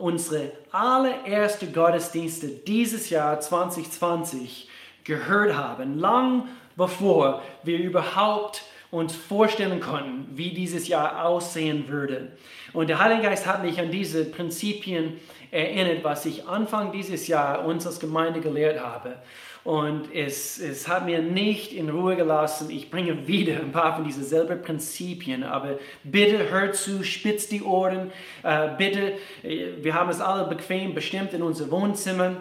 unsere 0.00 0.52
allererste 0.72 1.66
Gottesdienste 1.66 2.48
dieses 2.48 3.10
Jahr 3.10 3.40
2020 3.40 4.68
gehört 5.04 5.56
haben, 5.56 5.98
lang 5.98 6.48
bevor 6.76 7.42
wir 7.62 7.78
überhaupt 7.78 8.62
uns 8.90 9.14
vorstellen 9.14 9.80
konnten, 9.80 10.26
wie 10.36 10.50
dieses 10.50 10.88
Jahr 10.88 11.24
aussehen 11.24 11.88
würde. 11.88 12.32
Und 12.72 12.88
der 12.88 12.98
Heilige 12.98 13.22
Geist 13.22 13.46
hat 13.46 13.62
mich 13.62 13.78
an 13.78 13.90
diese 13.90 14.24
Prinzipien 14.24 15.20
erinnert, 15.50 16.04
was 16.04 16.26
ich 16.26 16.46
Anfang 16.46 16.92
dieses 16.92 17.26
Jahr 17.26 17.64
uns 17.64 17.86
als 17.86 18.00
Gemeinde 18.00 18.40
gelehrt 18.40 18.80
habe. 18.80 19.16
Und 19.62 20.14
es, 20.14 20.58
es 20.58 20.88
hat 20.88 21.04
mir 21.04 21.20
nicht 21.20 21.72
in 21.74 21.90
Ruhe 21.90 22.16
gelassen. 22.16 22.70
Ich 22.70 22.90
bringe 22.90 23.26
wieder 23.26 23.60
ein 23.60 23.72
paar 23.72 23.94
von 23.94 24.04
diesen 24.04 24.24
selben 24.24 24.62
Prinzipien. 24.62 25.44
Aber 25.44 25.78
bitte 26.02 26.48
hört 26.48 26.76
zu, 26.76 27.04
spitzt 27.04 27.52
die 27.52 27.62
Ohren. 27.62 28.10
Äh, 28.42 28.70
bitte, 28.78 29.12
äh, 29.42 29.72
wir 29.82 29.94
haben 29.94 30.08
es 30.08 30.20
alle 30.20 30.48
bequem 30.48 30.94
bestimmt 30.94 31.34
in 31.34 31.42
unser 31.42 31.70
Wohnzimmer. 31.70 32.36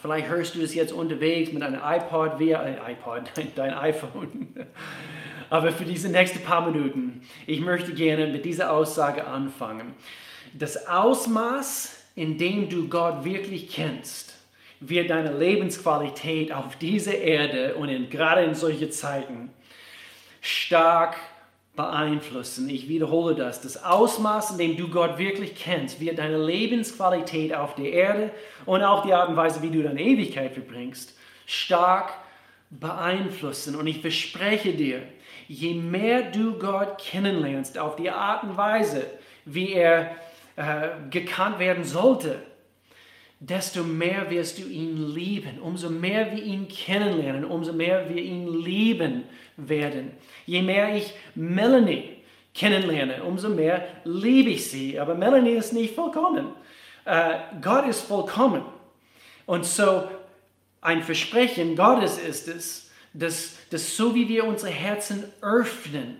Vielleicht 0.00 0.28
hörst 0.28 0.54
du 0.54 0.62
es 0.62 0.74
jetzt 0.74 0.92
unterwegs 0.92 1.52
mit 1.52 1.62
einem 1.62 1.80
iPod, 1.84 2.38
via, 2.38 2.62
äh, 2.62 2.92
iPod, 2.92 3.22
dein 3.56 3.74
iPhone. 3.74 4.54
Aber 5.50 5.72
für 5.72 5.84
diese 5.84 6.08
nächsten 6.08 6.42
paar 6.42 6.70
Minuten, 6.70 7.22
ich 7.46 7.60
möchte 7.60 7.92
gerne 7.92 8.26
mit 8.26 8.44
dieser 8.44 8.72
Aussage 8.72 9.26
anfangen. 9.26 9.94
Das 10.54 10.86
Ausmaß, 10.88 11.95
in 12.16 12.38
dem 12.38 12.68
du 12.68 12.88
Gott 12.88 13.24
wirklich 13.24 13.68
kennst, 13.70 14.34
wird 14.80 15.10
deine 15.10 15.36
Lebensqualität 15.36 16.52
auf 16.52 16.76
dieser 16.76 17.16
Erde 17.16 17.74
und 17.76 17.88
in, 17.88 18.10
gerade 18.10 18.42
in 18.42 18.54
solchen 18.54 18.90
Zeiten 18.90 19.50
stark 20.40 21.16
beeinflussen. 21.76 22.68
Ich 22.70 22.88
wiederhole 22.88 23.34
das. 23.34 23.60
Das 23.60 23.84
Ausmaß, 23.84 24.52
in 24.52 24.58
dem 24.58 24.76
du 24.76 24.88
Gott 24.88 25.18
wirklich 25.18 25.54
kennst, 25.54 26.00
wird 26.00 26.18
deine 26.18 26.42
Lebensqualität 26.42 27.54
auf 27.54 27.74
der 27.74 27.92
Erde 27.92 28.30
und 28.64 28.82
auch 28.82 29.04
die 29.04 29.12
Art 29.12 29.28
und 29.28 29.36
Weise, 29.36 29.62
wie 29.62 29.70
du 29.70 29.82
deine 29.82 30.00
Ewigkeit 30.00 30.52
verbringst, 30.54 31.16
stark 31.44 32.14
beeinflussen. 32.70 33.76
Und 33.76 33.86
ich 33.86 34.00
verspreche 34.00 34.72
dir, 34.72 35.02
je 35.48 35.74
mehr 35.74 36.22
du 36.22 36.58
Gott 36.58 36.98
kennenlernst 36.98 37.78
auf 37.78 37.96
die 37.96 38.10
Art 38.10 38.42
und 38.42 38.56
Weise, 38.56 39.06
wie 39.44 39.74
er 39.74 40.16
äh, 40.56 40.88
gekannt 41.10 41.58
werden 41.58 41.84
sollte, 41.84 42.40
desto 43.40 43.84
mehr 43.84 44.30
wirst 44.30 44.58
du 44.58 44.62
ihn 44.62 45.14
lieben. 45.14 45.60
Umso 45.60 45.90
mehr 45.90 46.32
wir 46.32 46.42
ihn 46.42 46.66
kennenlernen, 46.68 47.44
umso 47.44 47.74
mehr 47.74 48.08
wir 48.08 48.22
ihn 48.22 48.48
lieben 48.48 49.24
werden. 49.58 50.12
Je 50.46 50.62
mehr 50.62 50.96
ich 50.96 51.12
Melanie 51.34 52.16
kennenlerne, 52.54 53.22
umso 53.22 53.50
mehr 53.50 53.86
liebe 54.04 54.50
ich 54.50 54.70
sie. 54.70 54.98
Aber 54.98 55.14
Melanie 55.14 55.52
ist 55.52 55.74
nicht 55.74 55.94
vollkommen. 55.94 56.46
Uh, 57.04 57.60
Gott 57.60 57.86
ist 57.86 58.00
vollkommen. 58.00 58.64
Und 59.44 59.66
so 59.66 60.08
ein 60.80 61.02
Versprechen 61.02 61.76
Gottes 61.76 62.18
ist 62.18 62.48
es, 62.48 62.90
dass, 63.12 63.56
dass 63.68 63.94
so 63.94 64.14
wie 64.14 64.26
wir 64.28 64.44
unsere 64.44 64.72
Herzen 64.72 65.24
öffnen 65.42 66.16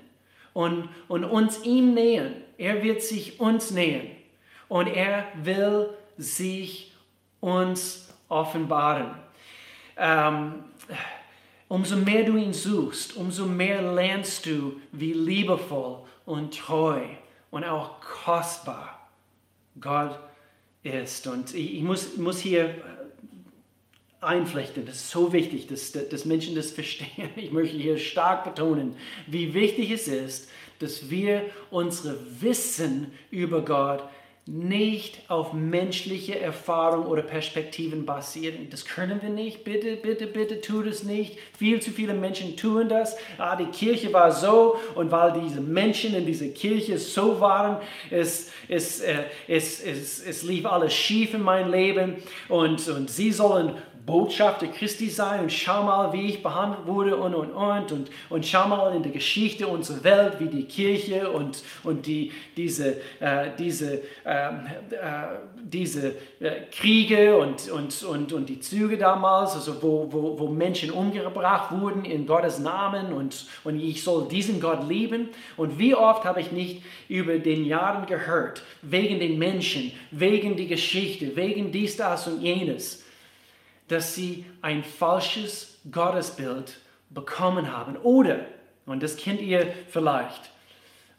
und, 0.52 0.90
und 1.08 1.24
uns 1.24 1.64
ihm 1.64 1.94
nähern, 1.94 2.34
er 2.58 2.82
wird 2.82 3.02
sich 3.02 3.40
uns 3.40 3.70
nähern 3.70 4.06
und 4.68 4.86
er 4.88 5.26
will 5.42 5.90
sich 6.16 6.92
uns 7.40 8.12
offenbaren. 8.28 9.14
Ähm, 9.96 10.64
umso 11.68 11.96
mehr 11.96 12.24
du 12.24 12.36
ihn 12.36 12.52
suchst, 12.52 13.16
umso 13.16 13.46
mehr 13.46 13.82
lernst 13.82 14.46
du, 14.46 14.80
wie 14.92 15.12
liebevoll 15.12 16.00
und 16.24 16.58
treu 16.58 17.02
und 17.50 17.64
auch 17.64 18.00
kostbar 18.00 19.08
Gott 19.80 20.18
ist. 20.82 21.26
Und 21.26 21.54
ich 21.54 21.82
muss, 21.82 22.16
muss 22.16 22.38
hier 22.38 22.74
einflechten, 24.20 24.86
das 24.86 24.96
ist 24.96 25.10
so 25.10 25.32
wichtig, 25.32 25.66
dass, 25.66 25.92
dass 25.92 26.24
Menschen 26.24 26.54
das 26.54 26.70
verstehen. 26.70 27.30
Ich 27.36 27.52
möchte 27.52 27.76
hier 27.76 27.98
stark 27.98 28.44
betonen, 28.44 28.96
wie 29.26 29.54
wichtig 29.54 29.90
es 29.90 30.08
ist, 30.08 30.48
dass 30.78 31.10
wir 31.10 31.46
unsere 31.70 32.18
Wissen 32.40 33.12
über 33.30 33.64
Gott 33.64 34.02
nicht 34.48 35.18
auf 35.26 35.52
menschliche 35.52 36.38
Erfahrung 36.38 37.06
oder 37.06 37.22
Perspektiven 37.22 38.06
basieren. 38.06 38.68
Das 38.70 38.84
können 38.84 39.20
wir 39.20 39.28
nicht. 39.28 39.64
Bitte, 39.64 39.96
bitte, 39.96 40.28
bitte 40.28 40.60
tut 40.60 40.86
es 40.86 41.02
nicht. 41.02 41.36
Viel 41.58 41.82
zu 41.82 41.90
viele 41.90 42.14
Menschen 42.14 42.56
tun 42.56 42.88
das. 42.88 43.16
Ah, 43.38 43.56
die 43.56 43.66
Kirche 43.66 44.12
war 44.12 44.30
so 44.30 44.76
und 44.94 45.10
weil 45.10 45.40
diese 45.40 45.60
Menschen 45.60 46.14
in 46.14 46.26
dieser 46.26 46.46
Kirche 46.46 46.96
so 46.96 47.40
waren, 47.40 47.78
es, 48.08 48.52
es, 48.68 49.00
äh, 49.00 49.24
es, 49.48 49.82
es, 49.82 50.24
es 50.24 50.44
lief 50.44 50.64
alles 50.64 50.94
schief 50.94 51.34
in 51.34 51.42
meinem 51.42 51.72
Leben 51.72 52.16
und, 52.48 52.88
und 52.88 53.10
sie 53.10 53.32
sollen 53.32 53.72
Botschafter 54.06 54.68
Christi 54.68 55.10
sein 55.10 55.40
und 55.40 55.52
schau 55.52 55.82
mal, 55.82 56.12
wie 56.12 56.28
ich 56.28 56.42
behandelt 56.42 56.86
wurde 56.86 57.16
und, 57.16 57.34
und, 57.34 57.50
und, 57.50 57.90
und, 57.90 58.10
und 58.30 58.46
schau 58.46 58.68
mal 58.68 58.94
in 58.94 59.02
der 59.02 59.10
Geschichte 59.10 59.66
unserer 59.66 60.04
Welt, 60.04 60.34
wie 60.38 60.46
die 60.46 60.64
Kirche 60.64 61.28
und, 61.28 61.64
und 61.82 62.06
die, 62.06 62.30
diese, 62.56 62.98
äh, 63.18 63.50
diese, 63.58 64.02
ähm, 64.24 64.60
äh, 64.90 64.96
diese 65.60 66.14
äh, 66.38 66.62
Kriege 66.70 67.36
und, 67.36 67.68
und, 67.68 68.02
und, 68.04 68.32
und 68.32 68.48
die 68.48 68.60
Züge 68.60 68.96
damals, 68.96 69.54
also 69.54 69.82
wo, 69.82 70.06
wo, 70.10 70.38
wo 70.38 70.48
Menschen 70.48 70.92
umgebracht 70.92 71.72
wurden 71.72 72.04
in 72.04 72.26
Gottes 72.26 72.60
Namen 72.60 73.12
und, 73.12 73.46
und 73.64 73.80
ich 73.80 74.04
soll 74.04 74.28
diesen 74.28 74.60
Gott 74.60 74.88
lieben. 74.88 75.30
Und 75.56 75.80
wie 75.80 75.96
oft 75.96 76.24
habe 76.24 76.40
ich 76.40 76.52
nicht 76.52 76.82
über 77.08 77.38
den 77.38 77.64
Jahren 77.64 78.06
gehört, 78.06 78.62
wegen 78.82 79.18
den 79.18 79.36
Menschen, 79.36 79.90
wegen 80.12 80.54
die 80.54 80.68
Geschichte, 80.68 81.34
wegen 81.34 81.72
dies, 81.72 81.96
das 81.96 82.28
und 82.28 82.40
jenes, 82.40 83.04
dass 83.88 84.14
sie 84.14 84.44
ein 84.62 84.82
falsches 84.82 85.78
Gottesbild 85.90 86.78
bekommen 87.10 87.72
haben. 87.72 87.96
Oder, 87.98 88.40
und 88.86 89.02
das 89.02 89.16
kennt 89.16 89.40
ihr 89.40 89.72
vielleicht, 89.88 90.50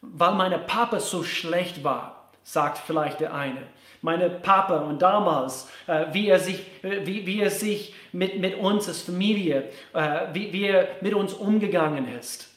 weil 0.00 0.34
meine 0.34 0.58
Papa 0.58 1.00
so 1.00 1.22
schlecht 1.22 1.82
war, 1.82 2.30
sagt 2.42 2.78
vielleicht 2.78 3.20
der 3.20 3.34
eine. 3.34 3.62
Meine 4.00 4.30
Papa 4.30 4.78
und 4.78 5.02
damals, 5.02 5.68
äh, 5.86 6.06
wie, 6.12 6.28
er 6.28 6.38
sich, 6.38 6.60
äh, 6.82 7.04
wie, 7.04 7.26
wie 7.26 7.42
er 7.42 7.50
sich 7.50 7.94
mit, 8.12 8.38
mit 8.38 8.56
uns 8.56 8.86
als 8.86 9.02
Familie, 9.02 9.68
äh, 9.92 10.26
wie, 10.32 10.52
wie 10.52 10.66
er 10.66 10.88
mit 11.00 11.14
uns 11.14 11.34
umgegangen 11.34 12.06
ist. 12.16 12.48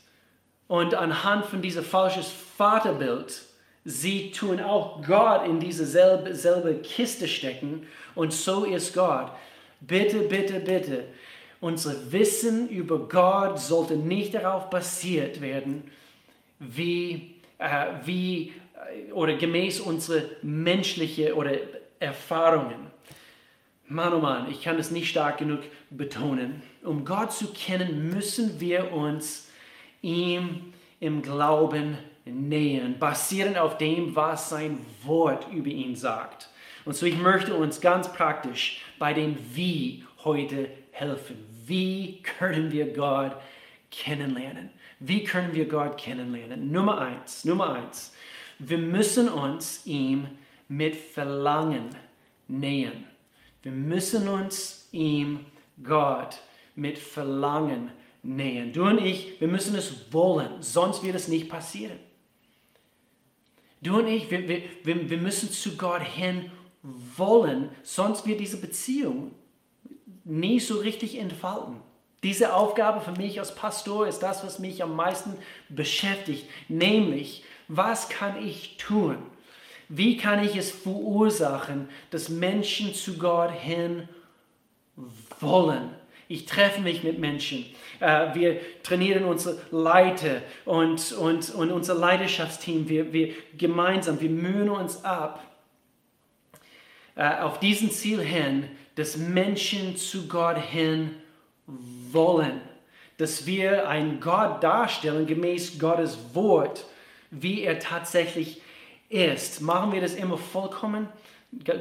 Und 0.67 0.93
anhand 0.93 1.45
von 1.45 1.61
diesem 1.61 1.83
falschen 1.83 2.23
Vaterbild, 2.57 3.41
sie 3.83 4.31
tun 4.31 4.61
auch 4.61 5.01
Gott 5.01 5.45
in 5.45 5.59
diese 5.59 5.85
selbe, 5.85 6.35
selbe 6.35 6.75
Kiste 6.75 7.27
stecken. 7.27 7.87
Und 8.13 8.31
so 8.31 8.63
ist 8.63 8.93
Gott. 8.93 9.31
Bitte, 9.81 10.19
bitte, 10.19 10.59
bitte. 10.59 11.05
Unser 11.59 12.11
Wissen 12.11 12.69
über 12.69 13.07
Gott 13.07 13.59
sollte 13.59 13.95
nicht 13.95 14.33
darauf 14.33 14.69
basiert 14.69 15.41
werden, 15.41 15.83
wie, 16.59 17.35
äh, 17.57 17.87
wie 18.05 18.53
äh, 18.75 19.11
oder 19.11 19.35
gemäß 19.35 19.79
unsere 19.79 20.29
menschliche 20.43 21.35
oder 21.35 21.53
Erfahrungen. 21.99 22.91
Mann, 23.87 24.13
oh 24.13 24.19
Mann, 24.19 24.49
ich 24.49 24.61
kann 24.61 24.79
es 24.79 24.91
nicht 24.91 25.09
stark 25.09 25.39
genug 25.39 25.61
betonen. 25.89 26.61
Um 26.83 27.03
Gott 27.03 27.33
zu 27.33 27.47
kennen, 27.47 28.09
müssen 28.09 28.59
wir 28.59 28.91
uns 28.93 29.49
ihm 30.01 30.73
im 30.99 31.21
Glauben 31.21 31.97
nähern, 32.25 32.97
basierend 32.99 33.57
auf 33.57 33.77
dem, 33.77 34.15
was 34.15 34.49
sein 34.49 34.77
Wort 35.03 35.47
über 35.51 35.69
ihn 35.69 35.95
sagt. 35.95 36.50
Und 36.85 36.95
so 36.95 37.05
ich 37.05 37.17
möchte 37.17 37.55
uns 37.55 37.81
ganz 37.81 38.11
praktisch 38.11 38.81
bei 38.97 39.13
dem 39.13 39.37
Wie 39.53 40.03
heute 40.23 40.69
helfen. 40.91 41.37
Wie 41.65 42.21
können 42.21 42.71
wir 42.71 42.93
Gott 42.93 43.35
kennenlernen? 43.91 44.69
Wie 44.99 45.23
können 45.23 45.53
wir 45.53 45.67
Gott 45.67 45.97
kennenlernen? 45.97 46.71
Nummer 46.71 46.99
eins, 46.99 47.45
Nummer 47.45 47.73
eins. 47.73 48.13
Wir 48.59 48.77
müssen 48.77 49.29
uns 49.29 49.85
ihm 49.85 50.27
mit 50.67 50.95
Verlangen 50.95 51.89
nähern. 52.47 53.05
Wir 53.63 53.71
müssen 53.71 54.27
uns 54.27 54.87
ihm, 54.91 55.45
Gott, 55.83 56.39
mit 56.75 56.97
Verlangen 56.97 57.91
nähern. 58.23 58.73
Du 58.73 58.85
und 58.85 58.99
ich, 58.99 59.39
wir 59.39 59.47
müssen 59.47 59.75
es 59.75 60.13
wollen, 60.13 60.61
sonst 60.61 61.03
wird 61.03 61.15
es 61.15 61.27
nicht 61.27 61.49
passieren. 61.49 61.99
Du 63.81 63.97
und 63.97 64.07
ich, 64.07 64.29
wir, 64.29 64.47
wir, 64.47 65.09
wir 65.09 65.17
müssen 65.17 65.49
zu 65.49 65.75
Gott 65.75 66.03
hin 66.03 66.51
wollen, 66.83 67.69
sonst 67.83 68.25
wird 68.25 68.39
diese 68.39 68.57
Beziehung 68.57 69.31
nie 70.23 70.59
so 70.59 70.79
richtig 70.79 71.17
entfalten. 71.17 71.77
Diese 72.23 72.53
Aufgabe 72.53 73.01
für 73.01 73.19
mich 73.19 73.39
als 73.39 73.55
Pastor 73.55 74.07
ist 74.07 74.19
das, 74.19 74.43
was 74.45 74.59
mich 74.59 74.83
am 74.83 74.95
meisten 74.95 75.33
beschäftigt, 75.69 76.47
nämlich, 76.67 77.43
was 77.67 78.09
kann 78.09 78.43
ich 78.45 78.77
tun? 78.77 79.17
Wie 79.89 80.17
kann 80.17 80.43
ich 80.43 80.55
es 80.55 80.71
verursachen, 80.71 81.89
dass 82.11 82.29
Menschen 82.29 82.93
zu 82.93 83.17
Gott 83.17 83.51
hin 83.51 84.07
wollen? 85.39 85.89
Ich 86.27 86.45
treffe 86.45 86.79
mich 86.79 87.03
mit 87.03 87.19
Menschen. 87.19 87.65
Äh, 87.99 88.33
wir 88.35 88.61
trainieren 88.83 89.25
unsere 89.25 89.57
Leiter 89.71 90.41
und, 90.63 91.11
und, 91.13 91.53
und 91.53 91.71
unser 91.71 91.95
Leidenschaftsteam. 91.95 92.87
Wir, 92.87 93.11
wir 93.11 93.33
gemeinsam, 93.57 94.21
wir 94.21 94.29
mühen 94.29 94.69
uns 94.69 95.03
ab, 95.03 95.50
auf 97.21 97.59
diesen 97.59 97.91
Ziel 97.91 98.19
hin, 98.19 98.67
dass 98.95 99.17
Menschen 99.17 99.95
zu 99.97 100.27
Gott 100.27 100.57
hin 100.57 101.11
wollen. 102.11 102.61
Dass 103.17 103.45
wir 103.45 103.87
einen 103.87 104.19
Gott 104.19 104.63
darstellen 104.63 105.27
gemäß 105.27 105.77
Gottes 105.77 106.17
Wort, 106.33 106.85
wie 107.29 107.61
er 107.61 107.79
tatsächlich 107.79 108.61
ist. 109.09 109.61
Machen 109.61 109.91
wir 109.93 110.01
das 110.01 110.15
immer 110.15 110.37
vollkommen? 110.37 111.07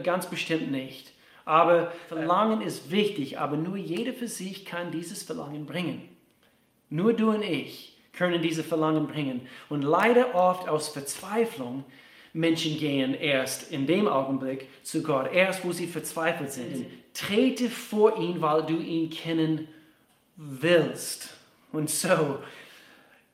Ganz 0.02 0.26
bestimmt 0.26 0.70
nicht. 0.70 1.12
Aber 1.44 1.92
Verlangen 2.08 2.60
ist 2.60 2.90
wichtig, 2.90 3.38
aber 3.38 3.56
nur 3.56 3.76
jeder 3.76 4.12
für 4.12 4.28
sich 4.28 4.64
kann 4.64 4.92
dieses 4.92 5.22
Verlangen 5.22 5.64
bringen. 5.64 6.08
Nur 6.90 7.14
du 7.14 7.30
und 7.30 7.42
ich 7.42 7.96
können 8.12 8.42
diese 8.42 8.62
Verlangen 8.62 9.06
bringen. 9.06 9.46
Und 9.68 9.82
leider 9.82 10.34
oft 10.34 10.68
aus 10.68 10.88
Verzweiflung 10.90 11.84
Menschen 12.32 12.78
gehen 12.78 13.14
erst 13.14 13.72
in 13.72 13.86
dem 13.86 14.06
Augenblick 14.06 14.68
zu 14.82 15.02
Gott, 15.02 15.32
erst 15.32 15.64
wo 15.64 15.72
sie 15.72 15.86
verzweifelt 15.86 16.52
sind. 16.52 16.86
Trete 17.12 17.68
vor 17.68 18.18
ihn, 18.18 18.40
weil 18.40 18.62
du 18.64 18.76
ihn 18.76 19.10
kennen 19.10 19.68
willst. 20.36 21.30
Und 21.72 21.90
so, 21.90 22.38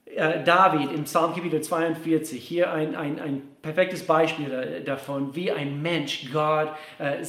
äh, 0.06 0.42
David 0.44 0.92
im 0.92 1.04
Psalm 1.04 1.35
Kapitel 1.35 1.61
42, 1.61 2.42
hier 2.42 2.72
ein, 2.72 2.94
ein, 2.94 3.18
ein 3.18 3.42
perfektes 3.61 4.04
Beispiel 4.04 4.82
davon, 4.85 5.35
wie 5.35 5.52
ein 5.52 5.82
Mensch 5.82 6.30
Gott 6.32 6.70
äh, 6.98 7.24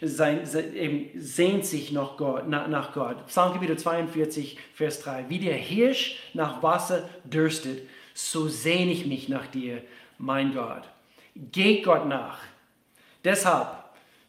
sein, 0.00 0.44
sein, 0.46 0.74
eben 0.74 1.10
sehnt 1.20 1.66
sich 1.66 1.92
nach 1.92 2.16
Gott, 2.16 2.48
nach, 2.48 2.68
nach 2.68 2.92
Gott. 2.92 3.26
Psalm 3.26 3.52
Kapitel 3.52 3.78
42, 3.78 4.58
Vers 4.74 5.02
3. 5.02 5.26
Wie 5.28 5.38
der 5.38 5.54
Hirsch 5.54 6.18
nach 6.34 6.62
Wasser 6.62 7.08
dürstet, 7.24 7.82
so 8.14 8.48
sehne 8.48 8.92
ich 8.92 9.06
mich 9.06 9.28
nach 9.28 9.46
dir, 9.46 9.82
mein 10.18 10.54
Gott. 10.54 10.82
Geht 11.34 11.84
Gott 11.84 12.06
nach. 12.06 12.38
Deshalb 13.24 13.68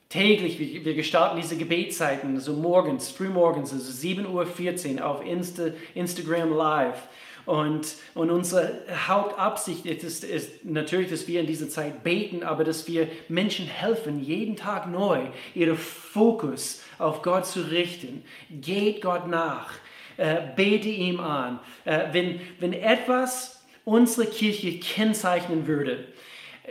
täglich, 0.09 0.59
wir 0.59 0.93
gestalten 0.93 1.37
diese 1.37 1.57
Gebetszeiten, 1.57 2.39
so 2.39 2.53
morgens, 2.53 3.09
frühmorgens, 3.09 3.73
also 3.73 3.91
7.14 3.91 4.97
Uhr 4.97 5.05
auf 5.05 5.25
Insta, 5.25 5.69
Instagram 5.95 6.53
Live. 6.53 7.07
Und, 7.45 7.95
und 8.13 8.29
unsere 8.29 8.83
Hauptabsicht 9.07 9.85
ist, 9.85 10.23
ist 10.23 10.63
natürlich, 10.63 11.09
dass 11.09 11.27
wir 11.27 11.41
in 11.41 11.47
dieser 11.47 11.67
Zeit 11.67 12.03
beten, 12.03 12.43
aber 12.43 12.63
dass 12.63 12.87
wir 12.87 13.07
Menschen 13.27 13.65
helfen, 13.65 14.23
jeden 14.23 14.55
Tag 14.55 14.89
neu 14.89 15.23
ihren 15.53 15.77
Fokus 15.77 16.81
auf 16.99 17.21
Gott 17.21 17.45
zu 17.45 17.61
richten. 17.61 18.23
Geht 18.49 19.01
Gott 19.01 19.27
nach. 19.27 19.71
Äh, 20.15 20.41
bete 20.55 20.89
ihm 20.89 21.19
an. 21.19 21.59
Äh, 21.85 22.13
wenn, 22.13 22.39
wenn 22.59 22.71
etwas 22.71 23.63
unsere 23.83 24.27
Kirche 24.27 24.79
kennzeichnen 24.79 25.67
würde, 25.67 26.05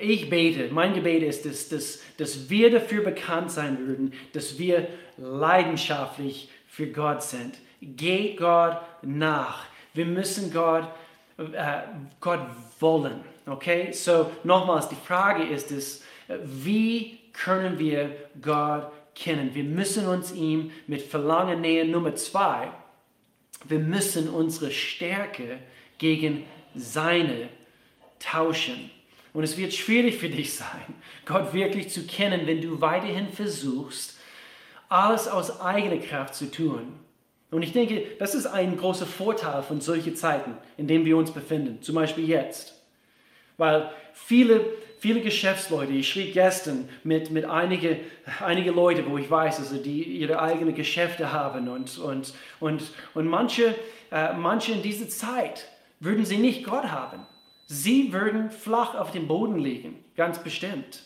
ich 0.00 0.31
bete, 0.31 0.72
mein 0.72 0.94
Gebet 0.94 1.22
ist, 1.22 1.44
dass, 1.44 1.68
dass, 1.68 2.00
dass 2.16 2.48
wir 2.48 2.70
dafür 2.70 3.05
bekannt 3.05 3.50
sein 3.50 3.87
würden, 3.87 4.14
dass 4.33 4.59
wir 4.59 4.88
leidenschaftlich 5.18 6.48
für 6.66 6.87
Gott 6.87 7.22
sind. 7.22 7.59
Geht 7.81 8.38
Gott 8.38 8.78
nach. 9.02 9.66
Wir 9.92 10.07
müssen 10.07 10.52
Gott, 10.52 10.88
äh, 11.37 11.83
Gott 12.20 12.40
wollen. 12.81 13.20
Okay? 13.46 13.92
So 13.92 14.31
nochmals, 14.44 14.88
die 14.88 14.96
Frage 14.96 15.42
ist 15.42 15.70
es, 15.70 16.02
wie 16.42 17.18
können 17.33 17.78
wir 17.78 18.16
Gott 18.40 18.90
kennen? 19.14 19.55
Wir 19.55 19.64
müssen 19.64 20.07
uns 20.07 20.33
ihm 20.33 20.70
mit 20.87 21.02
Verlangen 21.02 21.61
nähern. 21.61 21.90
Nummer 21.90 22.14
zwei, 22.14 22.70
wir 23.64 23.78
müssen 23.78 24.31
unsere 24.31 24.70
Stärke 24.70 25.59
gegen 25.98 26.44
seine 26.74 27.48
tauschen. 28.18 28.90
Und 29.33 29.45
es 29.45 29.57
wird 29.57 29.73
schwierig 29.73 30.18
für 30.18 30.29
dich 30.29 30.55
sein, 30.55 30.95
Gott 31.25 31.55
wirklich 31.55 31.88
zu 31.88 32.07
kennen, 32.07 32.47
wenn 32.47 32.61
du 32.61 32.81
weiterhin 32.81 33.31
versuchst, 33.31 34.18
alles 34.88 35.27
aus 35.27 35.61
eigener 35.61 35.97
Kraft 35.99 36.35
zu 36.35 36.51
tun. 36.51 36.92
Und 37.51 37.62
ich 37.62 37.73
denke, 37.73 38.03
das 38.18 38.35
ist 38.35 38.47
ein 38.47 38.77
großer 38.77 39.07
Vorteil 39.07 39.62
von 39.62 39.81
solchen 39.81 40.16
Zeiten, 40.16 40.57
in 40.77 40.87
denen 40.87 41.05
wir 41.05 41.16
uns 41.16 41.31
befinden, 41.31 41.83
zum 41.83 41.95
Beispiel 41.95 42.29
jetzt. 42.29 42.75
Weil 43.59 43.90
viele, 44.12 44.64
viele 44.99 45.21
Geschäftsleute, 45.21 45.92
ich 45.92 46.09
schrieb 46.09 46.33
gestern 46.33 46.88
mit, 47.05 47.31
mit 47.31 47.45
einigen 47.45 47.99
einige 48.40 48.71
Leute, 48.71 49.09
wo 49.09 49.18
ich 49.18 49.31
weiß, 49.31 49.59
also 49.59 49.77
die 49.77 50.03
ihre 50.03 50.40
eigenen 50.40 50.75
Geschäfte 50.75 51.33
haben 51.33 51.68
und, 51.68 51.99
und, 51.99 52.35
und, 52.61 52.83
und 53.14 53.27
manche, 53.27 53.75
äh, 54.11 54.33
manche 54.35 54.73
in 54.73 54.83
dieser 54.83 55.09
Zeit 55.09 55.68
würden 56.01 56.25
sie 56.25 56.38
nicht 56.38 56.64
Gott 56.64 56.90
haben. 56.90 57.27
Sie 57.74 58.12
würden 58.12 58.50
flach 58.50 58.94
auf 58.94 59.12
dem 59.12 59.26
Boden 59.26 59.56
liegen, 59.56 60.04
ganz 60.14 60.42
bestimmt. 60.42 61.04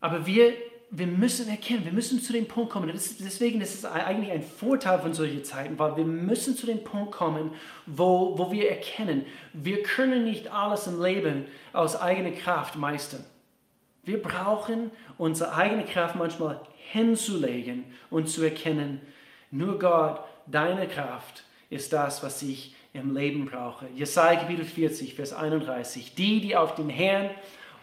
Aber 0.00 0.26
wir 0.26 0.54
wir 0.90 1.06
müssen 1.06 1.50
erkennen, 1.50 1.84
wir 1.84 1.92
müssen 1.92 2.22
zu 2.22 2.32
dem 2.32 2.48
Punkt 2.48 2.70
kommen. 2.70 2.88
Ist, 2.88 3.20
deswegen 3.20 3.60
ist 3.60 3.74
es 3.74 3.84
eigentlich 3.84 4.32
ein 4.32 4.42
Vorteil 4.42 4.98
von 4.98 5.12
solchen 5.12 5.44
Zeiten, 5.44 5.78
weil 5.78 5.96
wir 5.98 6.04
müssen 6.04 6.56
zu 6.56 6.64
dem 6.64 6.82
Punkt 6.82 7.12
kommen, 7.12 7.50
wo, 7.84 8.38
wo 8.38 8.50
wir 8.50 8.70
erkennen, 8.70 9.26
wir 9.52 9.82
können 9.82 10.24
nicht 10.24 10.50
alles 10.50 10.86
im 10.86 11.02
Leben 11.02 11.44
aus 11.74 12.00
eigener 12.00 12.30
Kraft 12.30 12.76
meistern. 12.76 13.22
Wir 14.02 14.22
brauchen 14.22 14.90
unsere 15.18 15.54
eigene 15.54 15.84
Kraft 15.84 16.16
manchmal 16.16 16.62
hinzulegen 16.90 17.84
und 18.08 18.30
zu 18.30 18.42
erkennen, 18.42 19.02
nur 19.50 19.78
Gott, 19.78 20.20
deine 20.46 20.88
Kraft 20.88 21.44
ist 21.68 21.92
das, 21.92 22.22
was 22.22 22.40
ich 22.40 22.74
im 22.92 23.14
Leben 23.14 23.46
brauche. 23.46 23.86
Jesaja 23.94 24.40
Kapitel 24.40 24.64
40, 24.64 25.14
Vers 25.14 25.32
31. 25.32 26.14
Die, 26.14 26.40
die 26.40 26.56
auf 26.56 26.74
den 26.74 26.88
Herrn 26.88 27.30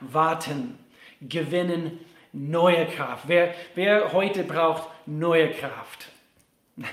warten, 0.01 0.77
gewinnen 1.21 1.99
neue 2.33 2.85
Kraft. 2.87 3.23
Wer, 3.27 3.53
wer 3.75 4.13
heute 4.13 4.43
braucht 4.43 4.89
neue 5.05 5.51
Kraft? 5.51 6.07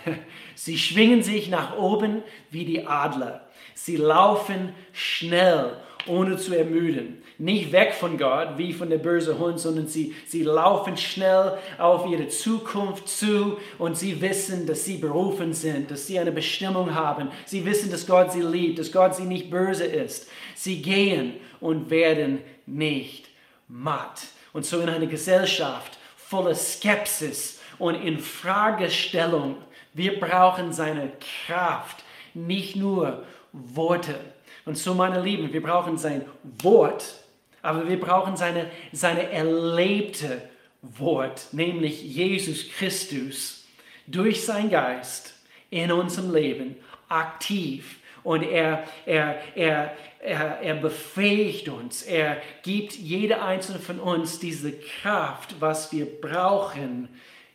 Sie 0.55 0.79
schwingen 0.79 1.23
sich 1.23 1.49
nach 1.49 1.77
oben 1.77 2.23
wie 2.51 2.65
die 2.65 2.87
Adler. 2.87 3.49
Sie 3.75 3.97
laufen 3.97 4.75
schnell, 4.93 5.77
ohne 6.07 6.37
zu 6.37 6.55
ermüden. 6.55 7.23
Nicht 7.39 7.73
weg 7.73 7.95
von 7.95 8.19
Gott 8.19 8.57
wie 8.57 8.73
von 8.73 8.91
der 8.91 8.99
bösen 8.99 9.39
Hund, 9.39 9.59
sondern 9.59 9.87
sie, 9.87 10.15
sie 10.27 10.43
laufen 10.43 10.97
schnell 10.97 11.59
auf 11.79 12.07
ihre 12.07 12.29
Zukunft 12.29 13.09
zu 13.09 13.57
und 13.79 13.97
sie 13.97 14.21
wissen, 14.21 14.67
dass 14.67 14.85
sie 14.85 14.99
berufen 14.99 15.53
sind, 15.53 15.91
dass 15.91 16.07
sie 16.07 16.19
eine 16.19 16.33
Bestimmung 16.33 16.95
haben. 16.95 17.31
Sie 17.47 17.65
wissen, 17.65 17.91
dass 17.91 18.07
Gott 18.07 18.33
sie 18.33 18.43
liebt, 18.43 18.79
dass 18.79 18.93
Gott 18.93 19.15
sie 19.15 19.25
nicht 19.25 19.51
böse 19.51 19.85
ist. 19.85 20.29
Sie 20.55 20.83
gehen 20.83 21.35
und 21.61 21.91
werden 21.91 22.41
nicht 22.67 23.29
matt. 23.69 24.23
Und 24.53 24.67
so 24.67 24.81
in 24.81 24.89
einer 24.89 25.07
Gesellschaft 25.07 25.99
voller 26.17 26.55
Skepsis 26.55 27.61
und 27.79 27.95
Infragestellung, 27.95 29.57
wir 29.95 30.21
brauchen 30.21 30.73
seine 30.73 31.13
Kraft, 31.47 32.05
nicht 32.35 32.77
nur 32.77 33.25
Worte. 33.53 34.15
Und 34.65 34.79
so, 34.79 34.95
meine 34.95 35.21
Lieben, 35.21 35.53
wir 35.53 35.63
brauchen 35.63 35.99
sein 35.99 36.25
Wort, 36.63 37.15
aber 37.63 37.89
wir 37.89 37.99
brauchen 37.99 38.37
seine, 38.37 38.71
seine 38.93 39.31
erlebte 39.31 40.43
Wort, 40.83 41.49
nämlich 41.53 42.03
Jesus 42.03 42.71
Christus, 42.71 43.65
durch 44.07 44.45
sein 44.45 44.71
Geist 44.71 45.35
in 45.71 45.91
unserem 45.93 46.33
Leben 46.33 46.77
aktiv. 47.09 47.99
Und 48.25 48.43
er, 48.43 48.85
er, 49.05 49.41
er, 49.57 49.97
er, 50.21 50.61
er 50.61 50.75
befähigt 50.75 51.69
uns, 51.69 52.03
er 52.03 52.41
gibt 52.63 52.93
jeder 52.93 53.45
einzelne 53.45 53.81
von 53.81 53.99
uns 53.99 54.39
diese 54.39 54.73
Kraft, 54.73 55.57
was 55.61 55.93
wir 55.93 56.07
brauchen, 56.07 57.09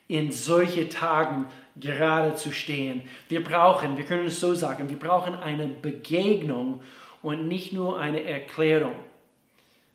in 0.10 0.32
solche 0.32 0.89
Tagen 0.89 1.48
gerade 1.80 2.36
zu 2.36 2.52
stehen. 2.52 3.04
Wir 3.30 3.44
brauchen, 3.44 3.98
wir 3.98 4.06
können 4.06 4.28
es 4.28 4.40
so 4.40 4.54
sagen, 4.54 4.90
wir 4.90 5.00
brauchen 5.00 5.36
eine 5.36 5.68
Begegnung 5.68 6.82
und 7.22 7.48
nicht 7.48 7.74
nur 7.74 8.00
eine 8.00 8.24
Erklärung. 8.24 8.96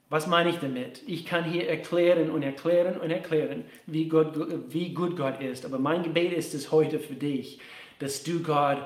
Was 0.08 0.26
meine 0.26 0.50
ich 0.50 0.56
damit? 0.56 1.02
Ich 1.06 1.24
kann 1.24 1.44
hier 1.44 1.68
erklären 1.68 2.30
und 2.30 2.42
erklären 2.42 3.00
und 3.00 3.10
erklären, 3.10 3.64
wie, 3.86 4.08
Gott, 4.08 4.34
wie 4.68 4.92
gut 4.92 5.16
Gott 5.16 5.40
ist. 5.40 5.64
Aber 5.64 5.78
mein 5.78 6.02
Gebet 6.02 6.34
ist 6.34 6.52
es 6.52 6.70
heute 6.70 6.98
für 6.98 7.14
dich, 7.14 7.60
dass 7.98 8.22
du 8.22 8.42
Gott 8.42 8.84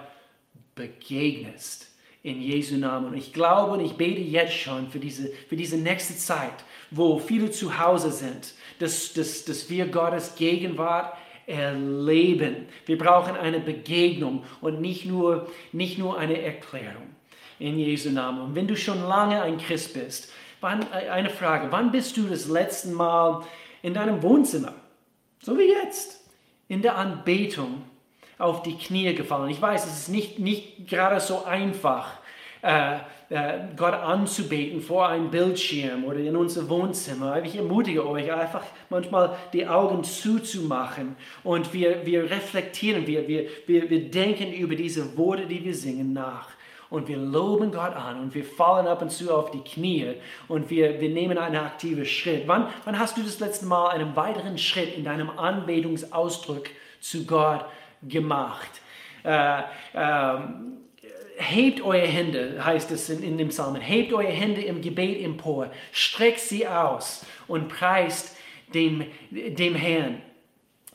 begegnest 0.77 1.91
in 2.23 2.41
Jesu 2.41 2.77
Namen. 2.77 3.07
Und 3.07 3.17
ich 3.17 3.33
glaube 3.33 3.73
und 3.73 3.81
ich 3.81 3.95
bete 3.95 4.21
jetzt 4.21 4.55
schon 4.55 4.89
für 4.89 5.01
diese, 5.01 5.29
für 5.49 5.57
diese 5.57 5.79
nächste 5.79 6.17
Zeit, 6.17 6.65
wo 6.93 7.19
viele 7.19 7.51
zu 7.51 7.79
Hause 7.79 8.13
sind, 8.13 8.55
dass, 8.79 9.13
dass, 9.13 9.45
dass 9.45 9.69
wir 9.69 9.89
Gottes 9.89 10.37
Gegenwart 10.37 11.17
erleben. 11.47 12.67
Wir 12.87 12.99
brauchen 12.99 13.37
eine 13.37 13.61
Begegnung 13.61 14.45
und 14.61 14.81
nicht 14.81 15.07
nur, 15.07 15.49
nicht 15.73 15.99
nur 15.99 16.19
eine 16.19 16.43
Erklärung 16.43 17.15
in 17.59 17.79
Jesu 17.79 18.11
Namen. 18.11 18.41
Und 18.41 18.55
wenn 18.55 18.67
du 18.67 18.77
schon 18.77 19.03
lange 19.03 19.41
ein 19.43 19.59
Christ 19.59 19.95
bist, 19.95 20.33
wann, 20.61 20.83
äh, 20.93 21.09
eine 21.09 21.31
Frage, 21.31 21.71
wann 21.71 21.93
bist 21.93 22.17
du 22.17 22.27
das 22.29 22.49
letzte 22.49 22.89
Mal 22.89 23.45
in 23.83 23.95
deinem 23.95 24.23
Wohnzimmer, 24.23 24.75
so 25.41 25.57
wie 25.57 25.69
jetzt, 25.69 26.29
in 26.69 26.83
der 26.83 26.97
Anbetung 26.97 27.83
auf 28.39 28.63
die 28.63 28.77
Knie 28.77 29.15
gefallen. 29.15 29.51
Ich 29.51 29.63
weiß, 29.63 29.87
es 29.87 30.01
ist 30.01 30.09
nicht, 30.09 30.39
nicht 30.39 30.89
gerade 30.89 31.21
so 31.21 31.45
einfach, 31.45 32.19
äh, 32.67 32.97
äh, 33.29 33.59
Gott 33.77 33.95
anzubeten 33.95 34.81
vor 34.81 35.09
einem 35.09 35.31
Bildschirm 35.31 36.05
oder 36.05 36.19
in 36.19 36.37
unser 36.37 36.69
Wohnzimmer. 36.69 37.43
Ich 37.45 37.57
ermutige 37.57 38.07
euch 38.07 38.33
einfach 38.33 38.63
manchmal 38.91 39.37
die 39.53 39.67
Augen 39.67 40.03
zuzumachen 40.05 41.17
und 41.45 41.73
wir, 41.73 42.05
wir 42.05 42.31
reflektieren, 42.31 43.07
wir, 43.07 43.27
wir, 43.29 43.49
wir, 43.67 43.89
wir 43.89 44.11
denken 44.11 44.53
über 44.53 44.75
diese 44.75 45.17
Worte, 45.17 45.47
die 45.47 45.65
wir 45.65 45.75
singen, 45.75 46.13
nach 46.13 46.49
und 46.91 47.09
wir 47.09 47.17
loben 47.17 47.73
Gott 47.73 47.95
an 47.95 48.21
und 48.21 48.35
wir 48.35 48.45
fallen 48.45 48.87
ab 48.87 49.03
und 49.03 49.11
zu 49.11 49.33
auf 49.35 49.51
die 49.51 49.63
Knie 49.63 50.15
und 50.49 50.71
wir, 50.71 51.01
wir 51.01 51.11
nehmen 51.11 51.39
einen 51.39 51.57
aktiven 51.57 52.05
Schritt. 52.05 52.45
Wann, 52.47 52.69
wann 52.85 52.99
hast 52.99 53.17
du 53.17 53.23
das 53.23 53.41
letzte 53.41 53.67
Mal 53.67 53.91
einen 53.91 54.15
weiteren 54.15 54.59
Schritt 54.59 54.97
in 54.97 55.05
deinem 55.05 55.31
Anbetungsausdruck 55.31 56.67
zu 57.01 57.27
Gott 57.27 57.65
gemacht. 58.03 58.71
Äh, 59.25 59.63
ähm, 59.95 60.77
hebt 61.37 61.83
eure 61.83 62.07
Hände, 62.07 62.65
heißt 62.65 62.91
es 62.91 63.09
in, 63.11 63.23
in 63.23 63.39
dem 63.39 63.49
Psalmen, 63.49 63.81
hebt 63.81 64.13
eure 64.13 64.29
Hände 64.29 64.63
im 64.63 64.81
Gebet 64.81 65.23
empor, 65.23 65.71
streckt 65.93 66.41
sie 66.41 66.67
aus 66.67 67.25
und 67.47 67.69
preist 67.69 68.37
dem, 68.73 69.05
dem 69.31 69.75
Herrn. 69.75 70.23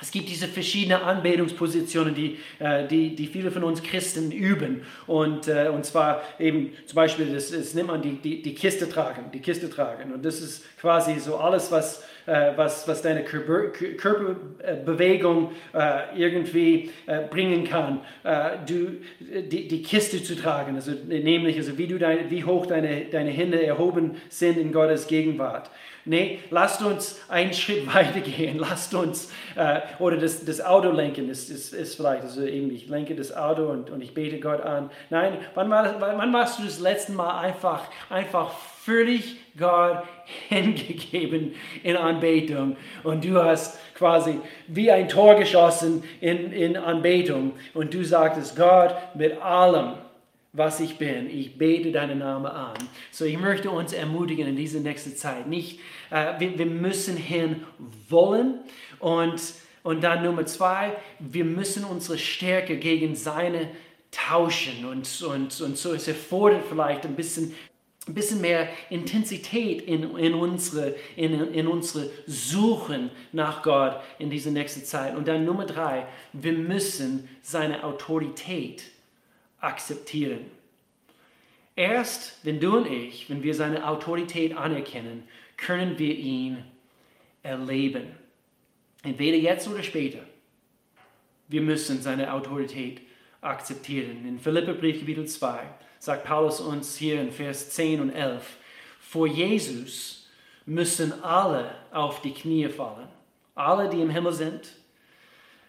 Es 0.02 0.10
gibt 0.10 0.30
diese 0.30 0.48
verschiedenen 0.48 1.02
Anbetungspositionen, 1.04 2.16
die, 2.16 2.40
äh, 2.58 2.88
die, 2.88 3.16
die 3.16 3.28
viele 3.28 3.52
von 3.52 3.64
uns 3.64 3.84
Christen 3.84 4.32
üben. 4.32 4.82
Und, 5.06 5.48
äh, 5.48 5.70
und 5.72 5.86
zwar 5.86 6.24
eben 6.40 6.72
zum 6.88 6.96
Beispiel, 6.96 7.32
das, 7.32 7.52
das 7.52 7.76
nimmt 7.76 7.90
man 7.90 8.02
die, 8.02 8.14
die, 8.14 8.42
die 8.42 8.56
Kiste 8.56 8.90
tragen, 8.90 9.26
die 9.32 9.40
Kiste 9.40 9.70
tragen. 9.70 10.12
Und 10.12 10.26
das 10.26 10.42
ist 10.42 10.66
quasi 10.80 11.20
so 11.20 11.38
alles, 11.38 11.72
was, 11.72 12.04
äh, 12.26 12.52
was, 12.56 12.88
was 12.88 13.02
deine 13.02 13.24
Körper, 13.24 13.70
Körperbewegung 13.70 15.52
äh, 15.74 16.18
irgendwie 16.18 16.92
äh, 17.08 17.22
bringen 17.30 17.64
kann, 17.64 18.02
äh, 18.24 18.52
du, 18.66 18.98
die, 19.20 19.68
die 19.68 19.82
Kiste 19.82 20.24
zu 20.24 20.36
tragen. 20.36 20.76
Also 20.76 20.92
nämlich, 21.08 21.58
also 21.58 21.78
wie, 21.78 21.88
du 21.88 21.98
dein, 21.98 22.30
wie 22.30 22.44
hoch 22.44 22.66
deine, 22.66 23.06
deine 23.06 23.32
Hände 23.32 23.64
erhoben 23.64 24.18
sind 24.30 24.58
in 24.58 24.72
Gottes 24.72 25.08
Gegenwart. 25.08 25.70
Nee, 26.04 26.40
lasst 26.50 26.82
uns 26.82 27.20
einen 27.30 27.54
Schritt 27.56 27.94
weiter 27.94 28.22
gehen. 28.22 28.58
Lasst 28.58 28.94
uns, 28.94 29.32
äh, 29.56 29.82
oder 30.00 30.18
das, 30.18 30.46
das 30.46 30.62
Auto 30.62 30.92
lenken, 30.92 31.30
ist, 31.30 31.50
ist, 31.50 31.74
ist 31.74 31.96
vielleicht 31.96 32.24
also 32.24 32.44
eben, 32.44 32.72
ich 32.72 32.88
lenke 32.88 33.16
das 33.16 33.36
Auto 33.36 33.68
und, 33.68 33.90
und 33.90 34.02
ich 34.02 34.14
bete 34.14 34.40
Gott 34.40 34.62
an. 34.62 34.90
Nein, 35.10 35.38
wann, 35.54 35.70
wann 35.70 36.34
warst 36.34 36.60
du 36.60 36.64
das 36.64 36.80
letzte 36.80 37.12
Mal 37.12 37.40
einfach, 37.40 37.84
einfach 38.10 38.52
völlig 38.84 39.38
Gott 39.58 40.04
hingegeben 40.50 41.56
in 41.84 41.98
Anbetung 41.98 42.78
und 43.04 43.24
du 43.24 43.42
hast 43.42 43.80
quasi 43.96 44.40
wie 44.68 44.92
ein 44.92 45.08
Tor 45.08 45.36
geschossen 45.36 46.04
in, 46.20 46.52
in 46.52 46.78
Anbetung 46.78 47.54
und 47.74 47.94
du 47.94 48.04
sagtest, 48.04 48.56
Gott, 48.56 48.96
mit 49.16 49.40
allem, 49.42 49.94
was 50.54 50.80
ich 50.80 50.98
bin. 50.98 51.30
Ich 51.30 51.58
bete 51.58 51.92
deinen 51.92 52.20
Namen 52.20 52.48
an. 52.48 52.74
So, 53.12 53.26
ich 53.26 53.38
möchte 53.38 53.70
uns 53.70 53.94
ermutigen 53.94 54.48
in 54.48 54.56
dieser 54.56 54.80
nächsten 54.80 55.16
Zeit. 55.16 55.48
Nicht, 55.48 55.80
äh, 56.10 56.40
wir, 56.40 56.58
wir 56.58 56.66
müssen 56.66 57.16
hin 57.16 57.64
wollen 58.10 58.56
und, 59.00 59.42
und 59.84 60.04
dann 60.04 60.24
Nummer 60.24 60.46
zwei, 60.46 60.94
wir 61.20 61.46
müssen 61.46 61.86
unsere 61.86 62.18
Stärke 62.18 62.78
gegen 62.78 63.16
seine 63.16 63.70
tauschen 64.12 64.86
und, 64.86 65.22
und, 65.22 65.62
und 65.62 65.78
so 65.78 65.94
es 65.94 66.08
erfordert 66.08 66.64
vielleicht 66.68 67.06
ein 67.06 67.16
bisschen 67.16 67.56
ein 68.08 68.16
bisschen 68.16 68.42
mehr 68.42 68.68
Intensität 68.90 69.84
in, 69.84 70.16
in, 70.18 70.34
unsere, 70.34 70.96
in, 71.16 71.54
in 71.54 71.68
unsere 71.68 72.10
Suchen 72.26 73.12
nach 73.32 73.62
Gott 73.62 74.02
in 74.18 74.32
dieser 74.32 74.50
nächsten 74.50 74.84
Zeit. 74.84 75.16
Und 75.16 75.28
dann 75.28 75.46
Nummer 75.46 75.66
drei, 75.66 76.08
wir 76.34 76.54
müssen 76.54 77.30
seine 77.44 77.84
Autorität 77.84 78.84
akzeptieren. 79.60 80.46
Erst 81.76 82.40
wenn 82.44 82.60
du 82.60 82.78
und 82.78 82.88
ich, 82.88 83.30
wenn 83.30 83.44
wir 83.44 83.54
seine 83.54 83.88
Autorität 83.88 84.58
anerkennen, 84.58 85.24
können 85.56 86.00
wir 86.00 86.16
ihn 86.16 86.64
erleben. 87.44 88.08
Entweder 89.04 89.38
jetzt 89.38 89.68
oder 89.68 89.84
später. 89.84 90.20
Wir 91.48 91.62
müssen 91.62 92.02
seine 92.02 92.34
Autorität 92.34 93.02
akzeptieren. 93.42 94.26
In 94.28 94.40
Philipperbrief 94.40 95.00
Kapitel 95.00 95.28
2 95.28 95.60
sagt 96.02 96.24
Paulus 96.24 96.60
uns 96.60 96.96
hier 96.96 97.22
in 97.22 97.32
Vers 97.32 97.70
10 97.70 98.02
und 98.02 98.10
11, 98.10 98.44
vor 99.00 99.28
Jesus 99.28 100.26
müssen 100.66 101.14
alle 101.24 101.76
auf 101.92 102.24
die 102.24 102.34
Knie 102.34 102.68
fallen. 102.70 103.08
Alle, 103.54 103.88
die 103.88 104.02
im 104.02 104.10
Himmel 104.10 104.34
sind, 104.34 104.74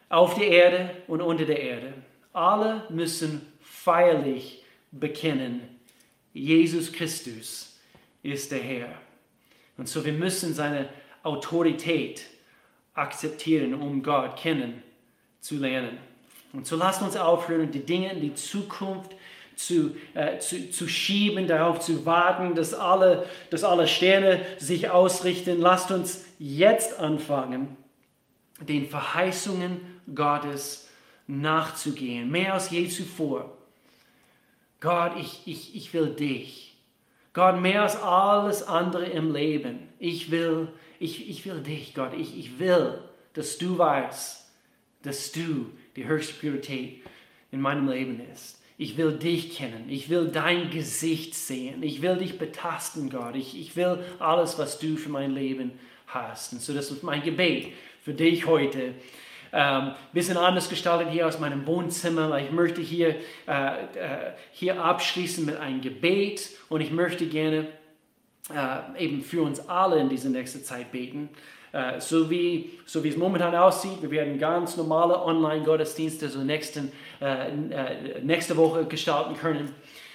auf 0.08 0.34
der 0.34 0.48
Erde 0.48 0.96
und 1.06 1.20
unter 1.20 1.44
der 1.44 1.60
Erde. 1.60 1.92
Alle 2.32 2.86
müssen 2.88 3.46
feierlich 3.60 4.64
bekennen, 4.90 5.68
Jesus 6.32 6.90
Christus 6.90 7.78
ist 8.22 8.52
der 8.52 8.60
Herr. 8.60 8.88
Und 9.76 9.86
so 9.86 10.02
wir 10.02 10.14
müssen 10.14 10.54
seine 10.54 10.88
Autorität 11.22 12.24
akzeptieren, 12.94 13.74
um 13.74 14.02
Gott 14.02 14.38
kennen 14.38 14.82
zu 15.40 15.56
lernen. 15.56 15.98
Und 16.54 16.66
so 16.66 16.76
lasst 16.76 17.02
uns 17.02 17.16
aufhören, 17.16 17.70
die 17.70 17.84
Dinge 17.84 18.12
in 18.12 18.20
die 18.22 18.34
Zukunft 18.34 19.14
zu, 19.66 19.96
äh, 20.14 20.38
zu, 20.38 20.70
zu 20.70 20.88
schieben, 20.88 21.46
darauf 21.46 21.80
zu 21.80 22.04
warten, 22.04 22.54
dass 22.54 22.74
alle, 22.74 23.26
dass 23.50 23.64
alle 23.64 23.88
Sterne 23.88 24.40
sich 24.58 24.90
ausrichten. 24.90 25.60
Lasst 25.60 25.90
uns 25.90 26.24
jetzt 26.38 26.98
anfangen, 26.98 27.76
den 28.60 28.88
Verheißungen 28.88 29.80
Gottes 30.14 30.88
nachzugehen, 31.26 32.30
mehr 32.30 32.54
als 32.54 32.70
je 32.70 32.88
zuvor. 32.88 33.56
Gott, 34.80 35.12
ich, 35.18 35.42
ich, 35.46 35.76
ich 35.76 35.94
will 35.94 36.08
dich. 36.08 36.76
Gott, 37.32 37.60
mehr 37.60 37.82
als 37.82 37.96
alles 37.96 38.62
andere 38.62 39.06
im 39.06 39.32
Leben. 39.32 39.88
Ich 39.98 40.30
will, 40.30 40.68
ich, 40.98 41.30
ich 41.30 41.46
will 41.46 41.60
dich, 41.60 41.94
Gott. 41.94 42.12
Ich, 42.14 42.36
ich 42.36 42.58
will, 42.58 42.98
dass 43.32 43.58
du 43.58 43.78
weißt, 43.78 44.44
dass 45.02 45.32
du 45.32 45.70
die 45.96 46.06
höchste 46.06 46.34
Priorität 46.34 47.02
in 47.50 47.60
meinem 47.60 47.88
Leben 47.88 48.20
ist. 48.32 48.61
Ich 48.82 48.96
will 48.96 49.12
dich 49.12 49.56
kennen. 49.56 49.84
Ich 49.88 50.08
will 50.08 50.26
dein 50.26 50.68
Gesicht 50.70 51.36
sehen. 51.36 51.84
Ich 51.84 52.02
will 52.02 52.16
dich 52.16 52.36
betasten, 52.36 53.10
Gott. 53.10 53.36
Ich, 53.36 53.56
ich 53.56 53.76
will 53.76 54.00
alles, 54.18 54.58
was 54.58 54.80
du 54.80 54.96
für 54.96 55.08
mein 55.08 55.30
Leben 55.30 55.70
hast. 56.08 56.52
Und 56.52 56.60
so, 56.60 56.74
das 56.74 56.90
ist 56.90 57.04
mein 57.04 57.22
Gebet 57.22 57.68
für 58.02 58.12
dich 58.12 58.44
heute. 58.44 58.94
Ähm, 59.52 59.92
bisschen 60.12 60.36
anders 60.36 60.68
gestaltet 60.68 61.10
hier 61.12 61.28
aus 61.28 61.38
meinem 61.38 61.64
Wohnzimmer. 61.64 62.36
Ich 62.40 62.50
möchte 62.50 62.80
hier, 62.80 63.14
äh, 63.46 63.84
äh, 63.94 64.32
hier 64.50 64.82
abschließen 64.82 65.46
mit 65.46 65.58
einem 65.58 65.80
Gebet 65.80 66.50
und 66.68 66.80
ich 66.80 66.90
möchte 66.90 67.26
gerne 67.26 67.68
äh, 68.52 69.04
eben 69.04 69.22
für 69.22 69.42
uns 69.42 69.68
alle 69.68 70.00
in 70.00 70.08
dieser 70.08 70.30
nächsten 70.30 70.64
Zeit 70.64 70.90
beten. 70.90 71.28
Äh, 71.72 72.00
so, 72.00 72.28
wie, 72.30 72.70
so 72.84 73.02
wie 73.02 73.08
es 73.08 73.16
momentan 73.16 73.54
aussieht, 73.54 74.02
wir 74.02 74.10
werden 74.10 74.38
ganz 74.38 74.76
normale 74.76 75.22
Online-Gottesdienste 75.24 76.28
so 76.28 76.40
nächsten, 76.40 76.92
äh, 77.20 77.48
äh, 77.48 78.20
nächste 78.22 78.56
Woche 78.56 78.84
gestalten 78.84 79.34
können. 79.36 79.74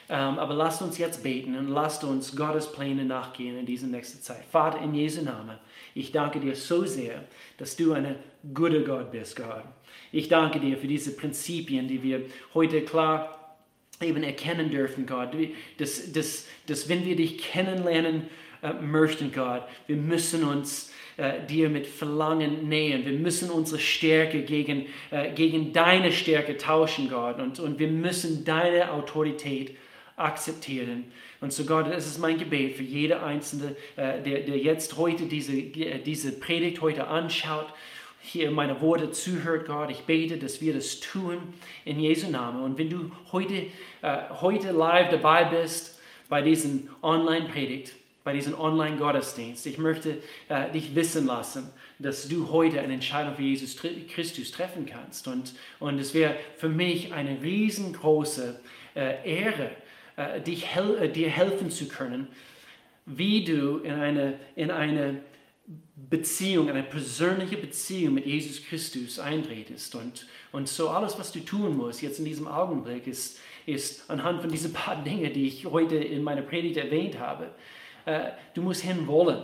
Ähm, 0.09 0.39
aber 0.39 0.53
lasst 0.53 0.81
uns 0.81 0.97
jetzt 0.97 1.21
beten 1.21 1.57
und 1.57 1.67
lasst 1.67 2.03
uns 2.03 2.33
Gottes 2.35 2.71
Pläne 2.71 3.03
nachgehen 3.03 3.57
in 3.57 3.65
dieser 3.65 3.87
nächsten 3.87 4.21
Zeit. 4.21 4.45
Vater, 4.49 4.81
in 4.81 4.93
Jesu 4.93 5.21
Namen, 5.21 5.57
ich 5.95 6.13
danke 6.13 6.39
dir 6.39 6.55
so 6.55 6.85
sehr, 6.85 7.23
dass 7.57 7.75
du 7.75 7.91
ein 7.91 8.15
guter 8.53 8.79
Gott 8.81 9.11
bist, 9.11 9.35
Gott. 9.35 9.63
Ich 10.11 10.29
danke 10.29 10.59
dir 10.61 10.77
für 10.77 10.87
diese 10.87 11.13
Prinzipien, 11.15 11.89
die 11.89 12.03
wir 12.03 12.21
heute 12.53 12.83
klar 12.83 13.57
eben 13.99 14.23
erkennen 14.23 14.69
dürfen, 14.69 15.05
Gott. 15.05 15.29
Dass, 15.77 16.13
dass, 16.13 16.45
dass 16.67 16.87
wenn 16.87 17.03
wir 17.03 17.15
dich 17.15 17.39
kennenlernen 17.39 18.27
äh, 18.61 18.73
möchten, 18.73 19.33
Gott, 19.33 19.63
wir 19.87 19.97
müssen 19.97 20.45
uns 20.45 20.91
äh, 21.17 21.45
dir 21.45 21.69
mit 21.69 21.87
Verlangen 21.87 22.69
nähern. 22.69 23.05
Wir 23.05 23.13
müssen 23.13 23.49
unsere 23.49 23.79
Stärke 23.79 24.43
gegen, 24.43 24.85
äh, 25.11 25.31
gegen 25.33 25.73
deine 25.73 26.11
Stärke 26.11 26.57
tauschen, 26.57 27.09
Gott. 27.09 27.39
Und, 27.39 27.59
und 27.59 27.79
wir 27.79 27.87
müssen 27.87 28.45
deine 28.45 28.91
Autorität 28.91 29.75
akzeptieren. 30.15 31.05
Und 31.41 31.53
so 31.53 31.65
Gott, 31.65 31.87
das 31.91 32.07
ist 32.07 32.19
mein 32.19 32.37
Gebet 32.37 32.75
für 32.75 32.83
jede 32.83 33.21
Einzelne, 33.21 33.75
äh, 33.95 34.21
der, 34.21 34.41
der 34.41 34.57
jetzt 34.57 34.97
heute 34.97 35.25
diese, 35.25 35.53
äh, 35.53 35.99
diese 35.99 36.39
Predigt 36.39 36.81
heute 36.81 37.07
anschaut, 37.07 37.67
hier 38.21 38.51
meine 38.51 38.81
Worte 38.81 39.11
zuhört, 39.11 39.67
Gott. 39.67 39.89
Ich 39.89 40.01
bete, 40.01 40.37
dass 40.37 40.59
wir 40.59 40.73
das 40.73 40.99
tun 40.99 41.37
in 41.85 41.99
Jesu 41.99 42.29
Namen. 42.29 42.61
Und 42.61 42.77
wenn 42.77 42.89
du 42.89 43.11
heute, 43.31 43.67
äh, 44.01 44.17
heute 44.41 44.71
live 44.71 45.09
dabei 45.09 45.45
bist 45.45 45.99
bei 46.27 46.41
diesem 46.41 46.89
Online-Predigt, 47.01 47.93
bei 48.27 48.33
diesem 48.33 48.59
Online-Gottesdienst, 48.59 49.65
ich 49.67 49.77
möchte 49.77 50.17
äh, 50.49 50.69
dich 50.73 50.95
wissen 50.95 51.27
lassen, 51.27 51.69
dass 51.97 52.27
du 52.27 52.51
heute 52.51 52.81
eine 52.81 52.95
Entscheidung 52.95 53.37
für 53.37 53.41
Jesus 53.41 53.77
Christus 53.77 54.51
treffen 54.51 54.85
kannst. 54.85 55.29
Und, 55.29 55.53
und 55.79 55.97
es 55.97 56.13
wäre 56.13 56.35
für 56.57 56.67
mich 56.67 57.13
eine 57.13 57.41
riesengroße 57.41 58.59
äh, 58.97 59.43
Ehre, 59.43 59.71
äh, 60.17 60.41
dich 60.41 60.75
hel 60.75 60.97
äh, 60.97 61.09
dir 61.09 61.29
helfen 61.29 61.71
zu 61.71 61.87
können, 61.87 62.27
wie 63.05 63.45
du 63.45 63.77
in 63.77 63.93
eine, 63.93 64.37
in 64.57 64.71
eine 64.71 65.21
Beziehung, 65.95 66.69
eine 66.69 66.83
persönliche 66.83 67.55
Beziehung 67.55 68.15
mit 68.15 68.25
Jesus 68.25 68.61
Christus 68.61 69.19
eintretest. 69.19 69.95
Und, 69.95 70.27
und 70.51 70.67
so 70.67 70.89
alles, 70.89 71.17
was 71.17 71.31
du 71.31 71.39
tun 71.39 71.77
musst 71.77 72.01
jetzt 72.01 72.19
in 72.19 72.25
diesem 72.25 72.49
Augenblick, 72.49 73.07
ist, 73.07 73.39
ist 73.65 74.09
anhand 74.09 74.41
von 74.41 74.51
diesen 74.51 74.73
paar 74.73 75.01
Dingen, 75.01 75.31
die 75.31 75.47
ich 75.47 75.65
heute 75.65 75.95
in 75.95 76.23
meiner 76.23 76.41
Predigt 76.41 76.75
erwähnt 76.75 77.19
habe, 77.19 77.51
du 78.53 78.61
musst 78.61 78.81
hinwollen. 78.81 79.43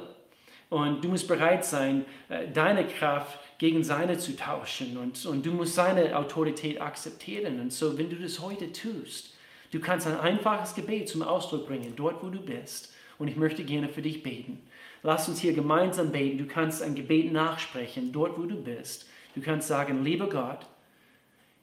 Und 0.69 1.04
du 1.04 1.10
musst 1.10 1.28
bereit 1.28 1.63
sein, 1.63 2.06
äh, 2.30 2.47
deine 2.52 2.88
Kraft 2.88 3.39
gegen 3.60 3.84
seine 3.84 4.17
zu 4.17 4.36
tauschen. 4.36 4.97
Und, 4.97 5.23
und 5.26 5.45
du 5.45 5.52
musst 5.52 5.76
seine 5.76 6.17
Autorität 6.17 6.82
akzeptieren. 6.82 7.60
Und 7.60 7.71
so, 7.71 7.97
wenn 7.97 8.10
du 8.10 8.15
das 8.15 8.39
heute 8.39 8.71
tust, 8.71 9.34
Du 9.73 9.80
kannst 9.80 10.06
ein 10.06 10.19
einfaches 10.19 10.76
Gebet 10.76 11.10
zum 11.10 11.23
Ausdruck 11.23 11.65
bringen, 11.65 11.93
dort 11.95 12.23
wo 12.23 12.30
du 12.30 12.39
bist. 12.39 12.93
Und 13.17 13.28
ich 13.28 13.36
möchte 13.36 13.63
gerne 13.63 13.89
für 13.89 14.04
dich 14.04 14.21
beten. 14.21 14.62
Lass 15.02 15.28
uns 15.28 15.39
hier 15.41 15.54
gemeinsam 15.54 16.12
beten. 16.12 16.38
Du 16.38 16.45
kannst 16.45 16.84
ein 16.84 16.93
Gebet 16.93 17.34
nachsprechen, 17.34 18.12
dort 18.12 18.38
wo 18.38 18.43
du 18.43 18.56
bist. 18.56 19.10
Du 19.34 19.41
kannst 19.41 19.67
sagen, 19.67 20.04
lieber 20.04 20.30
Gott, 20.30 20.67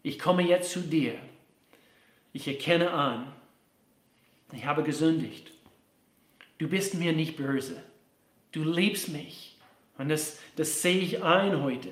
ich 0.03 0.19
komme 0.19 0.43
jetzt 0.43 0.73
zu 0.73 0.81
dir. 0.81 1.15
Ich 2.33 2.49
erkenne 2.49 2.91
an, 2.91 3.33
ich 4.53 4.67
habe 4.67 4.83
gesündigt. 4.83 5.53
Du 6.61 6.69
bist 6.69 6.95
mir 6.95 7.15
nicht 7.15 7.39
böse. 7.39 7.83
Du 8.53 8.63
liebst 8.63 9.09
mich. 9.09 9.57
Und 9.97 10.11
das, 10.11 10.39
das 10.57 10.83
sehe 10.83 10.99
ich 10.99 11.23
ein 11.23 11.63
heute. 11.63 11.89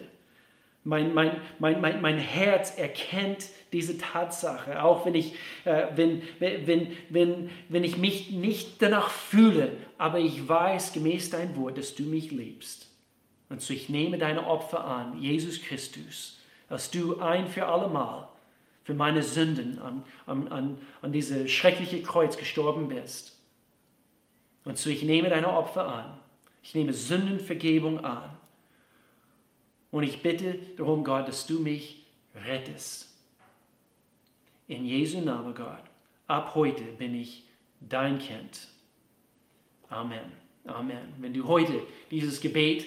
Mein, 0.84 1.14
mein, 1.14 1.40
mein, 1.58 1.80
mein, 1.80 2.02
mein 2.02 2.18
Herz 2.18 2.76
erkennt 2.76 3.46
diese 3.72 3.96
Tatsache, 3.96 4.82
auch 4.82 5.06
wenn 5.06 5.14
ich, 5.14 5.32
äh, 5.64 5.86
wenn, 5.96 6.22
wenn, 6.38 6.96
wenn, 7.08 7.50
wenn 7.70 7.82
ich 7.82 7.96
mich 7.96 8.30
nicht 8.30 8.82
danach 8.82 9.08
fühle, 9.08 9.72
aber 9.96 10.18
ich 10.18 10.46
weiß 10.46 10.92
gemäß 10.92 11.30
dein 11.30 11.56
Wort, 11.56 11.78
dass 11.78 11.94
du 11.94 12.02
mich 12.02 12.30
liebst. 12.30 12.88
Und 13.48 13.62
so 13.62 13.72
ich 13.72 13.88
nehme 13.88 14.18
deine 14.18 14.46
Opfer 14.46 14.84
an, 14.84 15.18
Jesus 15.18 15.62
Christus, 15.62 16.40
als 16.68 16.90
du 16.90 17.20
ein 17.20 17.48
für 17.48 17.66
allemal 17.66 18.28
für 18.84 18.92
meine 18.92 19.22
Sünden 19.22 19.78
an, 19.78 20.04
an, 20.26 20.48
an, 20.48 20.78
an 21.00 21.12
diese 21.12 21.48
schreckliche 21.48 22.02
Kreuz 22.02 22.36
gestorben 22.36 22.88
bist. 22.88 23.37
Und 24.68 24.76
so 24.76 24.90
ich 24.90 25.02
nehme 25.02 25.30
deine 25.30 25.50
Opfer 25.50 25.88
an. 25.88 26.18
Ich 26.62 26.74
nehme 26.74 26.92
Sündenvergebung 26.92 28.04
an. 28.04 28.36
Und 29.90 30.02
ich 30.02 30.20
bitte 30.20 30.58
darum, 30.76 31.04
Gott, 31.04 31.26
dass 31.26 31.46
du 31.46 31.58
mich 31.58 32.04
rettest. 32.34 33.16
In 34.66 34.84
Jesu 34.84 35.22
Namen, 35.22 35.54
Gott, 35.54 35.82
ab 36.26 36.54
heute 36.54 36.82
bin 36.82 37.14
ich 37.14 37.44
dein 37.80 38.18
Kind. 38.18 38.68
Amen. 39.88 40.32
Amen. 40.66 41.14
Wenn 41.16 41.32
du 41.32 41.48
heute 41.48 41.82
dieses 42.10 42.38
Gebet 42.38 42.84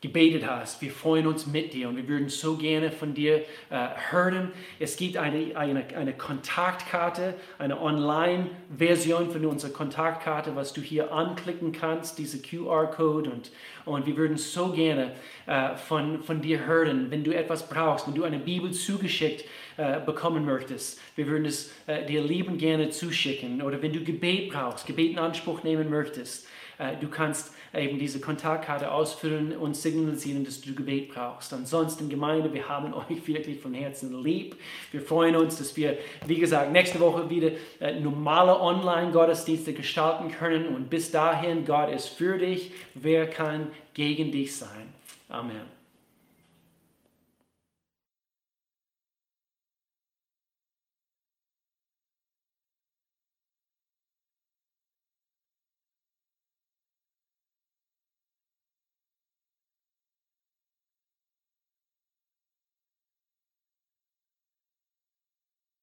gebetet 0.00 0.46
hast. 0.46 0.80
Wir 0.80 0.92
freuen 0.92 1.26
uns 1.26 1.46
mit 1.46 1.74
dir 1.74 1.88
und 1.88 1.96
wir 1.96 2.06
würden 2.06 2.28
so 2.28 2.56
gerne 2.56 2.92
von 2.92 3.14
dir 3.14 3.38
äh, 3.70 3.88
hören. 4.10 4.52
Es 4.78 4.96
gibt 4.96 5.16
eine, 5.16 5.56
eine, 5.56 5.84
eine 5.96 6.12
Kontaktkarte, 6.12 7.34
eine 7.58 7.80
Online-Version 7.80 9.30
von 9.30 9.44
unserer 9.44 9.72
Kontaktkarte, 9.72 10.54
was 10.54 10.72
du 10.72 10.80
hier 10.80 11.12
anklicken 11.12 11.72
kannst, 11.72 12.18
diese 12.18 12.40
QR-Code 12.40 13.30
und, 13.30 13.50
und 13.86 14.06
wir 14.06 14.16
würden 14.16 14.36
so 14.36 14.70
gerne 14.70 15.12
äh, 15.46 15.74
von, 15.74 16.22
von 16.22 16.42
dir 16.42 16.64
hören, 16.64 17.10
wenn 17.10 17.24
du 17.24 17.34
etwas 17.34 17.68
brauchst, 17.68 18.06
wenn 18.06 18.14
du 18.14 18.22
eine 18.22 18.38
Bibel 18.38 18.70
zugeschickt 18.70 19.44
äh, 19.78 20.00
bekommen 20.00 20.44
möchtest. 20.44 21.00
Wir 21.16 21.26
würden 21.26 21.44
es 21.44 21.72
äh, 21.88 22.06
dir 22.06 22.22
lieben 22.22 22.56
gerne 22.56 22.90
zuschicken 22.90 23.62
oder 23.62 23.82
wenn 23.82 23.92
du 23.92 24.04
Gebet 24.04 24.50
brauchst, 24.52 24.86
Gebet 24.86 25.12
in 25.12 25.18
Anspruch 25.18 25.64
nehmen 25.64 25.90
möchtest. 25.90 26.46
Äh, 26.78 26.96
du 27.00 27.08
kannst 27.08 27.52
eben 27.74 27.98
diese 27.98 28.20
Kontaktkarte 28.20 28.90
ausfüllen 28.90 29.56
und 29.56 29.76
signalisieren, 29.76 30.44
dass 30.44 30.60
du 30.60 30.74
Gebet 30.74 31.12
brauchst. 31.12 31.52
Ansonsten, 31.52 32.08
Gemeinde, 32.08 32.52
wir 32.52 32.68
haben 32.68 32.94
euch 33.10 33.26
wirklich 33.26 33.60
von 33.60 33.74
Herzen 33.74 34.22
lieb. 34.22 34.56
Wir 34.92 35.02
freuen 35.02 35.36
uns, 35.36 35.58
dass 35.58 35.76
wir, 35.76 35.98
wie 36.26 36.38
gesagt, 36.38 36.72
nächste 36.72 37.00
Woche 37.00 37.28
wieder 37.28 37.50
äh, 37.80 37.98
normale 38.00 38.58
Online-Gottesdienste 38.58 39.72
gestalten 39.72 40.30
können. 40.30 40.74
Und 40.74 40.88
bis 40.88 41.10
dahin, 41.10 41.64
Gott 41.64 41.90
ist 41.90 42.08
für 42.08 42.38
dich. 42.38 42.72
Wer 42.94 43.28
kann 43.28 43.68
gegen 43.94 44.30
dich 44.32 44.56
sein? 44.56 44.92
Amen. 45.28 45.77